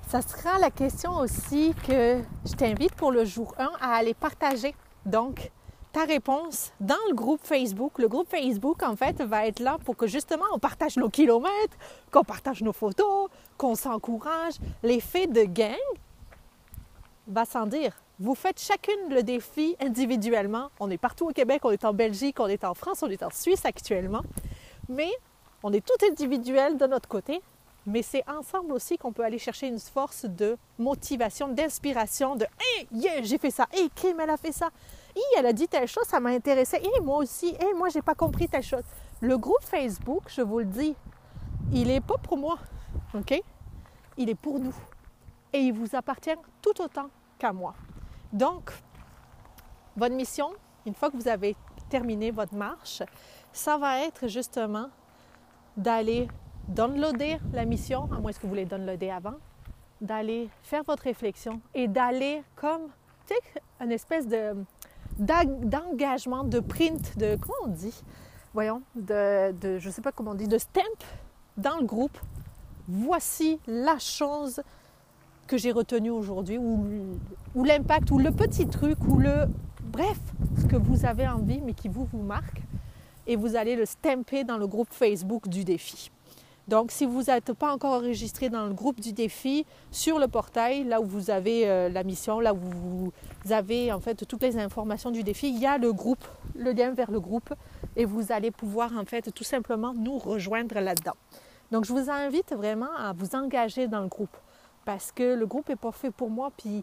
Ça 0.09 0.21
sera 0.21 0.59
la 0.59 0.71
question 0.71 1.17
aussi 1.19 1.75
que 1.87 2.21
je 2.45 2.53
t'invite 2.53 2.95
pour 2.95 3.13
le 3.13 3.25
jour 3.25 3.55
1 3.59 3.71
à 3.81 3.95
aller 3.95 4.13
partager. 4.13 4.75
Donc, 5.07 5.51
ta 5.93 6.05
réponse 6.05 6.73
dans 6.81 6.95
le 7.09 7.15
groupe 7.15 7.41
Facebook. 7.43 7.99
Le 7.99 8.09
groupe 8.09 8.29
Facebook, 8.29 8.83
en 8.83 8.97
fait, 8.97 9.23
va 9.23 9.47
être 9.47 9.61
là 9.61 9.79
pour 9.85 9.97
que 9.97 10.07
justement 10.07 10.45
on 10.53 10.59
partage 10.59 10.97
nos 10.97 11.11
kilomètres, 11.11 11.77
qu'on 12.11 12.25
partage 12.25 12.63
nos 12.63 12.73
photos, 12.73 13.29
qu'on 13.57 13.75
s'encourage. 13.75 14.55
L'effet 14.83 15.27
de 15.27 15.45
gang 15.45 15.77
va 17.27 17.45
sans 17.45 17.67
dire 17.67 17.95
Vous 18.19 18.35
faites 18.35 18.61
chacune 18.61 19.11
le 19.11 19.23
défi 19.23 19.77
individuellement. 19.81 20.71
On 20.81 20.91
est 20.91 20.99
partout 20.99 21.29
au 21.29 21.33
Québec, 21.33 21.63
on 21.65 21.71
est 21.71 21.85
en 21.85 21.93
Belgique, 21.93 22.41
on 22.41 22.49
est 22.49 22.65
en 22.65 22.75
France, 22.75 23.03
on 23.03 23.09
est 23.09 23.23
en 23.23 23.31
Suisse 23.31 23.65
actuellement. 23.65 24.23
Mais 24.89 25.11
on 25.63 25.73
est 25.73 25.85
tout 25.85 26.07
individuel 26.07 26.77
de 26.77 26.87
notre 26.87 27.09
côté. 27.09 27.43
Mais 27.85 28.03
c'est 28.03 28.23
ensemble 28.29 28.73
aussi 28.73 28.97
qu'on 28.97 29.13
peut 29.13 29.25
aller 29.25 29.39
chercher 29.39 29.67
une 29.67 29.81
force 29.81 30.25
de 30.25 30.57
motivation, 30.79 31.49
d'inspiration, 31.49 32.37
de 32.37 32.47
Hey, 32.61 32.87
yeah, 32.93 33.23
j'ai 33.23 33.39
fait 33.39 33.51
ça. 33.51 33.67
Hey, 33.73 33.91
Kim, 33.91 34.21
elle 34.21 34.31
a 34.31 34.37
fait 34.37 34.53
ça. 34.53 34.71
Hey, 35.17 35.23
elle 35.37 35.47
a 35.47 35.53
dit 35.53 35.67
telle 35.67 35.89
chose, 35.89 36.05
ça 36.07 36.21
m'a 36.21 36.31
intéressé. 36.31 36.77
Hey, 36.77 37.01
moi 37.03 37.19
aussi. 37.19 37.57
Hey, 37.59 37.75
moi, 37.77 37.89
j'ai 37.89 38.03
pas 38.03 38.15
compris 38.15 38.49
telle 38.49 38.63
chose. 38.63 38.85
Le 39.21 39.37
groupe 39.37 39.63
Facebook, 39.63 40.23
je 40.29 40.43
vous 40.43 40.61
le 40.61 40.65
dis, 40.67 40.95
il 41.73 41.89
n'est 41.89 42.01
pas 42.01 42.19
pour 42.19 42.37
moi. 42.37 42.59
OK? 43.15 43.43
Il 44.17 44.31
est 44.31 44.37
pour 44.37 44.61
nous. 44.61 44.75
Et 45.53 45.59
il 45.59 45.73
vous 45.73 45.97
appartient 45.97 46.31
tout 46.61 46.81
autant 46.81 47.09
qu'à 47.39 47.53
moi. 47.53 47.75
Donc, 48.33 48.71
votre 49.97 50.15
mission, 50.15 50.53
une 50.87 50.95
fois 50.95 51.11
que 51.11 51.17
vous 51.17 51.29
avez 51.29 51.57
terminé 51.91 52.31
votre 52.31 52.55
marche, 52.55 53.03
ça 53.53 53.77
va 53.77 54.01
être 54.01 54.29
justement 54.29 54.89
d'aller 55.77 56.29
downloader 56.69 57.39
la 57.53 57.65
mission, 57.65 58.09
à 58.13 58.21
moins 58.21 58.33
que 58.33 58.41
vous 58.43 58.49
voulez 58.49 58.65
downloader 58.65 59.11
avant, 59.11 59.35
d'aller 60.01 60.49
faire 60.63 60.83
votre 60.85 61.05
réflexion 61.05 61.61
et 61.75 61.89
d'aller 61.89 62.43
comme, 62.57 62.89
tu 63.27 63.35
sais, 63.35 63.61
une 63.81 63.93
espèce 63.93 64.27
de 64.27 64.55
d'engagement, 65.19 66.45
de 66.45 66.59
print, 66.59 67.19
de, 67.19 67.37
comment 67.37 67.55
on 67.65 67.69
dit, 67.69 68.03
voyons, 68.55 68.83
de, 68.95 69.79
je 69.79 69.91
sais 69.91 70.03
pas 70.03 70.13
comment 70.13 70.33
on 70.33 70.35
dit, 70.35 70.49
de 70.49 70.59
stamp 70.59 70.83
dans 71.57 71.77
le 71.79 71.85
groupe. 71.85 72.19
Voici 72.89 73.61
la 73.67 73.99
chose 73.99 74.63
que 75.47 75.57
j'ai 75.57 75.71
retenu 75.71 76.11
aujourd'hui, 76.11 76.59
ou, 76.59 76.87
ou 77.55 77.65
l'impact, 77.65 78.11
ou 78.11 78.19
le 78.19 78.33
petit 78.33 78.67
truc, 78.67 78.99
ou 79.07 79.19
le... 79.19 79.47
Bref, 79.83 80.19
ce 80.59 80.65
que 80.65 80.77
vous 80.77 81.05
avez 81.05 81.29
envie, 81.29 81.61
mais 81.61 81.75
qui 81.75 81.89
vous, 81.89 82.07
vous 82.07 82.23
marque. 82.23 82.63
Et 83.27 83.37
vous 83.37 83.57
allez 83.57 83.77
le 83.77 83.87
stamper 83.87 84.45
dans 84.45 84.59
le 84.59 84.67
groupe 84.67 84.89
Facebook 84.91 85.49
du 85.49 85.65
défi. 85.65 86.11
Donc, 86.69 86.93
si 86.93 87.07
vous 87.07 87.25
n'êtes 87.25 87.53
pas 87.55 87.73
encore 87.73 87.95
enregistré 87.95 88.49
dans 88.49 88.67
le 88.67 88.73
groupe 88.73 89.01
du 89.01 89.13
défi, 89.13 89.67
sur 89.91 90.19
le 90.19 90.29
portail, 90.29 90.85
là 90.85 91.01
où 91.01 91.05
vous 91.05 91.31
avez 91.31 91.69
euh, 91.69 91.89
la 91.89 92.05
mission, 92.05 92.39
là 92.39 92.55
où 92.55 92.59
vous 92.59 93.13
avez 93.51 93.93
en 93.93 93.99
fait 93.99 94.27
toutes 94.27 94.43
les 94.43 94.57
informations 94.57 95.11
du 95.11 95.25
défi, 95.25 95.49
il 95.49 95.59
y 95.59 95.67
a 95.67 95.77
le 95.77 95.93
groupe, 95.93 96.25
le 96.55 96.73
lien 96.73 96.93
vers 96.93 97.11
le 97.11 97.21
groupe, 97.21 97.53
et 97.97 98.05
vous 98.05 98.31
allez 98.31 98.53
pouvoir 98.53 98.97
en 98.97 99.05
fait 99.05 99.33
tout 99.33 99.45
simplement 99.45 99.93
nous 99.93 100.19
rejoindre 100.19 100.79
là-dedans. 100.79 101.17
Donc, 101.73 101.85
je 101.85 101.93
vous 101.93 102.11
invite 102.11 102.53
vraiment 102.53 102.95
à 102.97 103.13
vous 103.13 103.35
engager 103.35 103.89
dans 103.89 104.01
le 104.01 104.09
groupe 104.09 104.37
parce 104.85 105.13
que 105.13 105.35
le 105.35 105.47
groupe 105.47 105.69
n'est 105.69 105.77
pas 105.77 105.93
fait 105.93 106.11
pour 106.11 106.31
moi, 106.31 106.51
puis, 106.57 106.83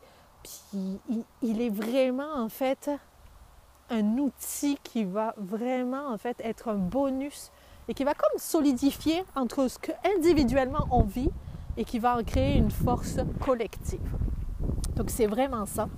il, 0.74 1.62
est 1.62 1.70
vraiment 1.70 2.34
en 2.36 2.48
fait 2.48 2.90
un 3.90 4.18
outil 4.18 4.78
qui 4.84 5.04
va 5.04 5.34
vraiment 5.38 6.08
en 6.08 6.18
fait 6.18 6.40
être 6.44 6.70
un 6.70 6.76
bonus 6.76 7.52
et 7.88 7.94
qui 7.94 8.04
va 8.04 8.14
comme 8.14 8.40
solidifier 8.40 9.24
entre 9.36 9.68
ce 9.68 9.80
que 9.80 9.92
individuellement 10.16 10.88
on 10.92 11.04
vit 11.04 11.32
et 11.78 11.86
qui 11.86 12.00
va 12.00 12.18
en 12.18 12.24
créer 12.24 12.58
une 12.58 12.72
force 12.72 13.18
collective. 13.40 14.02
Donc 14.96 15.10
c'est 15.10 15.28
vraiment 15.28 15.66
ça. 15.66 15.90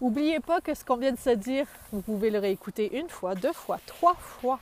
N'oubliez 0.00 0.40
pas 0.40 0.60
que 0.60 0.74
ce 0.74 0.84
qu'on 0.84 0.96
vient 0.96 1.12
de 1.12 1.18
se 1.18 1.30
dire, 1.30 1.66
vous 1.92 2.00
pouvez 2.00 2.30
le 2.30 2.38
réécouter 2.38 2.98
une 2.98 3.08
fois, 3.08 3.34
deux 3.34 3.52
fois, 3.52 3.78
trois 3.86 4.14
fois 4.14 4.58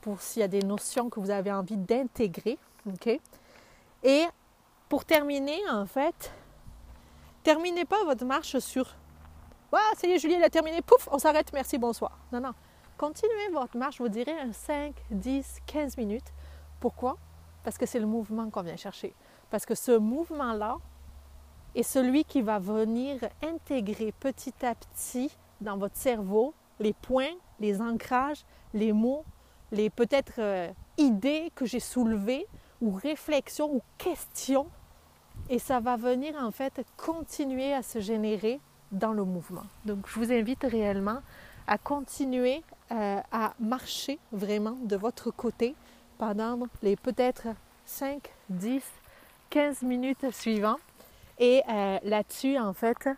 pour 0.00 0.20
s'il 0.22 0.40
y 0.40 0.44
a 0.44 0.48
des 0.48 0.62
notions 0.62 1.10
que 1.10 1.18
vous 1.18 1.30
avez 1.30 1.50
envie 1.50 1.76
d'intégrer. 1.76 2.58
ok? 2.86 3.18
Et 4.04 4.24
pour 4.88 5.04
terminer, 5.04 5.58
en 5.70 5.86
fait, 5.86 6.32
terminez 7.42 7.84
pas 7.84 8.04
votre 8.04 8.24
marche 8.24 8.58
sur 8.58 8.94
Ah, 9.72 9.92
ça 9.96 10.06
y 10.06 10.12
est, 10.12 10.18
Julie, 10.18 10.34
elle 10.34 10.44
a 10.44 10.50
terminé, 10.50 10.80
pouf, 10.80 11.08
on 11.12 11.18
s'arrête, 11.18 11.52
merci, 11.52 11.76
bonsoir. 11.78 12.18
Non, 12.32 12.40
non. 12.40 12.52
Continuez 12.96 13.48
votre 13.52 13.76
marche, 13.76 14.00
vous 14.00 14.08
dirais, 14.08 14.34
5, 14.50 14.94
10, 15.10 15.58
15 15.66 15.96
minutes. 15.98 16.32
Pourquoi? 16.80 17.16
Parce 17.62 17.76
que 17.76 17.86
c'est 17.86 18.00
le 18.00 18.06
mouvement 18.06 18.48
qu'on 18.50 18.62
vient 18.62 18.76
chercher. 18.76 19.14
Parce 19.50 19.66
que 19.66 19.74
ce 19.74 19.96
mouvement-là 19.96 20.76
est 21.74 21.82
celui 21.82 22.24
qui 22.24 22.40
va 22.40 22.58
venir 22.58 23.20
intégrer 23.42 24.12
petit 24.12 24.54
à 24.64 24.74
petit 24.74 25.30
dans 25.60 25.76
votre 25.76 25.96
cerveau 25.96 26.54
les 26.80 26.92
points, 26.92 27.34
les 27.60 27.80
ancrages, 27.80 28.44
les 28.72 28.92
mots, 28.92 29.24
les 29.70 29.90
peut-être 29.90 30.34
euh, 30.38 30.70
idées 30.96 31.52
que 31.54 31.66
j'ai 31.66 31.80
soulevées 31.80 32.46
ou 32.80 32.92
réflexions 32.92 33.70
ou 33.72 33.82
questions 33.98 34.68
et 35.50 35.58
ça 35.58 35.80
va 35.80 35.96
venir 35.96 36.34
en 36.40 36.50
fait 36.50 36.84
continuer 36.96 37.72
à 37.72 37.82
se 37.82 38.00
générer 38.00 38.60
dans 38.92 39.12
le 39.12 39.24
mouvement. 39.24 39.64
Donc 39.84 40.06
je 40.08 40.18
vous 40.18 40.32
invite 40.32 40.64
réellement 40.64 41.20
à 41.66 41.78
continuer 41.78 42.62
euh, 42.90 43.20
à 43.30 43.52
marcher 43.60 44.18
vraiment 44.32 44.76
de 44.82 44.96
votre 44.96 45.30
côté 45.30 45.74
pendant 46.16 46.58
les 46.82 46.96
peut-être 46.96 47.48
5, 47.84 48.20
10, 48.48 48.82
15 49.50 49.82
minutes 49.82 50.30
suivantes. 50.32 50.80
Et 51.38 51.62
euh, 51.68 51.98
là-dessus, 52.02 52.58
en 52.58 52.72
fait, 52.72 53.08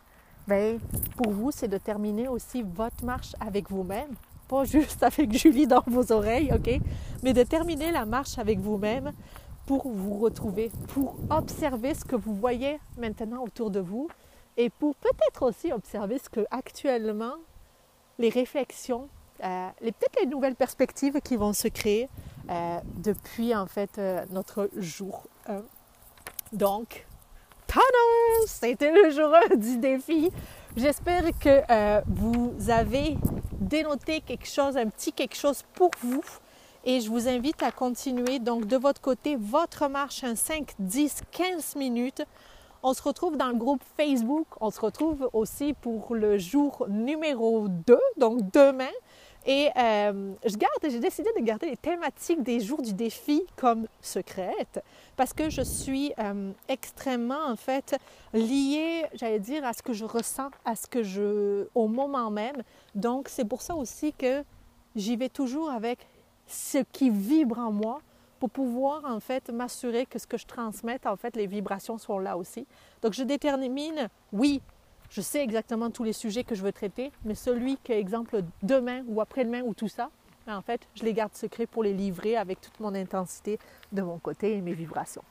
ben, 0.46 0.78
pour 1.16 1.30
vous, 1.32 1.50
c'est 1.52 1.68
de 1.68 1.78
terminer 1.78 2.28
aussi 2.28 2.62
votre 2.62 3.04
marche 3.04 3.32
avec 3.40 3.70
vous-même. 3.70 4.10
Pas 4.48 4.64
juste 4.64 5.02
avec 5.02 5.32
Julie 5.32 5.66
dans 5.66 5.84
vos 5.86 6.12
oreilles, 6.12 6.52
OK? 6.52 6.80
Mais 7.22 7.32
de 7.32 7.44
terminer 7.44 7.92
la 7.92 8.04
marche 8.04 8.38
avec 8.38 8.58
vous-même 8.58 9.12
pour 9.66 9.88
vous 9.88 10.18
retrouver, 10.18 10.72
pour 10.88 11.16
observer 11.30 11.94
ce 11.94 12.04
que 12.04 12.16
vous 12.16 12.34
voyez 12.34 12.80
maintenant 12.98 13.44
autour 13.44 13.70
de 13.70 13.78
vous 13.78 14.08
et 14.60 14.68
pour 14.68 14.94
peut-être 14.96 15.42
aussi 15.42 15.72
observer 15.72 16.18
ce 16.18 16.28
que 16.28 16.46
actuellement 16.50 17.32
les 18.18 18.28
réflexions, 18.28 19.08
euh, 19.42 19.68
les, 19.80 19.90
peut-être 19.90 20.20
les 20.20 20.26
nouvelles 20.26 20.54
perspectives 20.54 21.18
qui 21.22 21.36
vont 21.36 21.54
se 21.54 21.68
créer 21.68 22.10
euh, 22.50 22.78
depuis 22.96 23.54
en 23.54 23.64
fait 23.64 23.96
euh, 23.96 24.22
notre 24.30 24.68
jour 24.76 25.26
1. 25.46 25.62
Donc, 26.52 27.06
tada! 27.66 27.82
C'était 28.46 28.92
le 28.92 29.08
jour 29.08 29.34
1 29.50 29.56
du 29.56 29.78
défi. 29.78 30.30
J'espère 30.76 31.24
que 31.38 32.02
vous 32.06 32.54
avez 32.68 33.16
dénoté 33.52 34.20
quelque 34.20 34.46
chose, 34.46 34.76
un 34.76 34.88
petit 34.88 35.14
quelque 35.14 35.36
chose 35.36 35.64
pour 35.72 35.90
vous 36.02 36.22
et 36.84 37.00
je 37.00 37.08
vous 37.08 37.28
invite 37.28 37.62
à 37.62 37.72
continuer 37.72 38.38
donc 38.38 38.66
de 38.66 38.76
votre 38.76 39.00
côté 39.00 39.36
votre 39.36 39.88
marche 39.88 40.22
en 40.22 40.36
5, 40.36 40.74
10, 40.78 41.22
15 41.30 41.76
minutes. 41.76 42.22
On 42.82 42.94
se 42.94 43.02
retrouve 43.02 43.36
dans 43.36 43.48
le 43.48 43.56
groupe 43.56 43.82
Facebook. 43.98 44.46
On 44.60 44.70
se 44.70 44.80
retrouve 44.80 45.28
aussi 45.34 45.74
pour 45.74 46.14
le 46.14 46.38
jour 46.38 46.86
numéro 46.88 47.68
2, 47.68 47.98
donc 48.16 48.50
demain. 48.52 48.88
Et 49.46 49.68
euh, 49.76 50.32
je 50.44 50.56
garde, 50.56 50.72
j'ai 50.82 50.98
décidé 50.98 51.28
de 51.38 51.44
garder 51.44 51.66
les 51.66 51.76
thématiques 51.76 52.42
des 52.42 52.60
jours 52.60 52.80
du 52.80 52.94
défi 52.94 53.42
comme 53.56 53.86
secrètes 54.00 54.82
parce 55.16 55.32
que 55.32 55.50
je 55.50 55.62
suis 55.62 56.12
euh, 56.18 56.52
extrêmement 56.68 57.46
en 57.46 57.56
fait 57.56 57.98
liée, 58.32 59.04
j'allais 59.14 59.40
dire, 59.40 59.64
à 59.64 59.72
ce 59.74 59.82
que 59.82 59.92
je 59.92 60.04
ressens, 60.04 60.50
à 60.64 60.74
ce 60.74 60.86
que 60.86 61.02
je, 61.02 61.66
au 61.74 61.86
moment 61.86 62.30
même. 62.30 62.62
Donc 62.94 63.28
c'est 63.28 63.46
pour 63.46 63.60
ça 63.60 63.74
aussi 63.74 64.12
que 64.14 64.42
j'y 64.96 65.16
vais 65.16 65.30
toujours 65.30 65.70
avec 65.70 66.06
ce 66.46 66.78
qui 66.92 67.10
vibre 67.10 67.58
en 67.58 67.72
moi 67.72 68.00
pour 68.40 68.50
pouvoir 68.50 69.04
en 69.04 69.20
fait 69.20 69.50
m'assurer 69.50 70.06
que 70.06 70.18
ce 70.18 70.26
que 70.26 70.38
je 70.38 70.46
transmette, 70.46 71.06
en 71.06 71.16
fait, 71.16 71.36
les 71.36 71.46
vibrations 71.46 71.98
sont 71.98 72.18
là 72.18 72.36
aussi. 72.36 72.66
Donc 73.02 73.12
je 73.12 73.22
détermine, 73.22 74.08
oui, 74.32 74.62
je 75.10 75.20
sais 75.20 75.42
exactement 75.42 75.90
tous 75.90 76.04
les 76.04 76.14
sujets 76.14 76.42
que 76.42 76.54
je 76.54 76.62
veux 76.62 76.72
traiter, 76.72 77.12
mais 77.24 77.34
celui 77.34 77.76
que, 77.76 77.92
exemple, 77.92 78.42
demain 78.62 79.04
ou 79.06 79.20
après-demain 79.20 79.62
ou 79.62 79.74
tout 79.74 79.88
ça, 79.88 80.10
en 80.48 80.62
fait, 80.62 80.80
je 80.94 81.04
les 81.04 81.12
garde 81.12 81.34
secrets 81.34 81.66
pour 81.66 81.84
les 81.84 81.92
livrer 81.92 82.36
avec 82.36 82.60
toute 82.60 82.80
mon 82.80 82.94
intensité 82.94 83.58
de 83.92 84.02
mon 84.02 84.18
côté 84.18 84.56
et 84.56 84.60
mes 84.62 84.72
vibrations. 84.72 85.22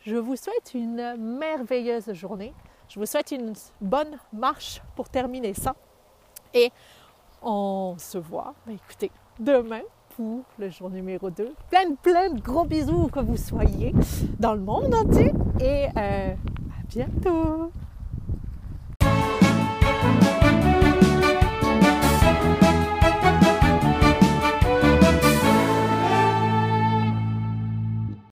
Je 0.00 0.16
vous 0.16 0.34
souhaite 0.34 0.72
une 0.74 1.16
merveilleuse 1.16 2.12
journée. 2.14 2.54
Je 2.88 2.98
vous 2.98 3.06
souhaite 3.06 3.30
une 3.32 3.52
bonne 3.80 4.18
marche 4.32 4.82
pour 4.96 5.08
terminer 5.08 5.54
ça. 5.54 5.76
Et 6.54 6.72
on 7.42 7.96
se 7.98 8.18
voit, 8.18 8.54
ben, 8.66 8.74
écoutez, 8.74 9.12
demain 9.38 9.82
le 10.58 10.70
jour 10.70 10.90
numéro 10.90 11.30
2. 11.30 11.54
Plein, 11.70 11.94
plein 12.02 12.30
de 12.30 12.40
gros 12.40 12.64
bisous 12.64 13.08
que 13.08 13.20
vous 13.20 13.36
soyez 13.36 13.94
dans 14.38 14.54
le 14.54 14.60
monde 14.60 14.94
entier 14.94 15.32
et 15.60 15.86
euh, 15.96 16.32
à 16.32 16.82
bientôt 16.88 17.72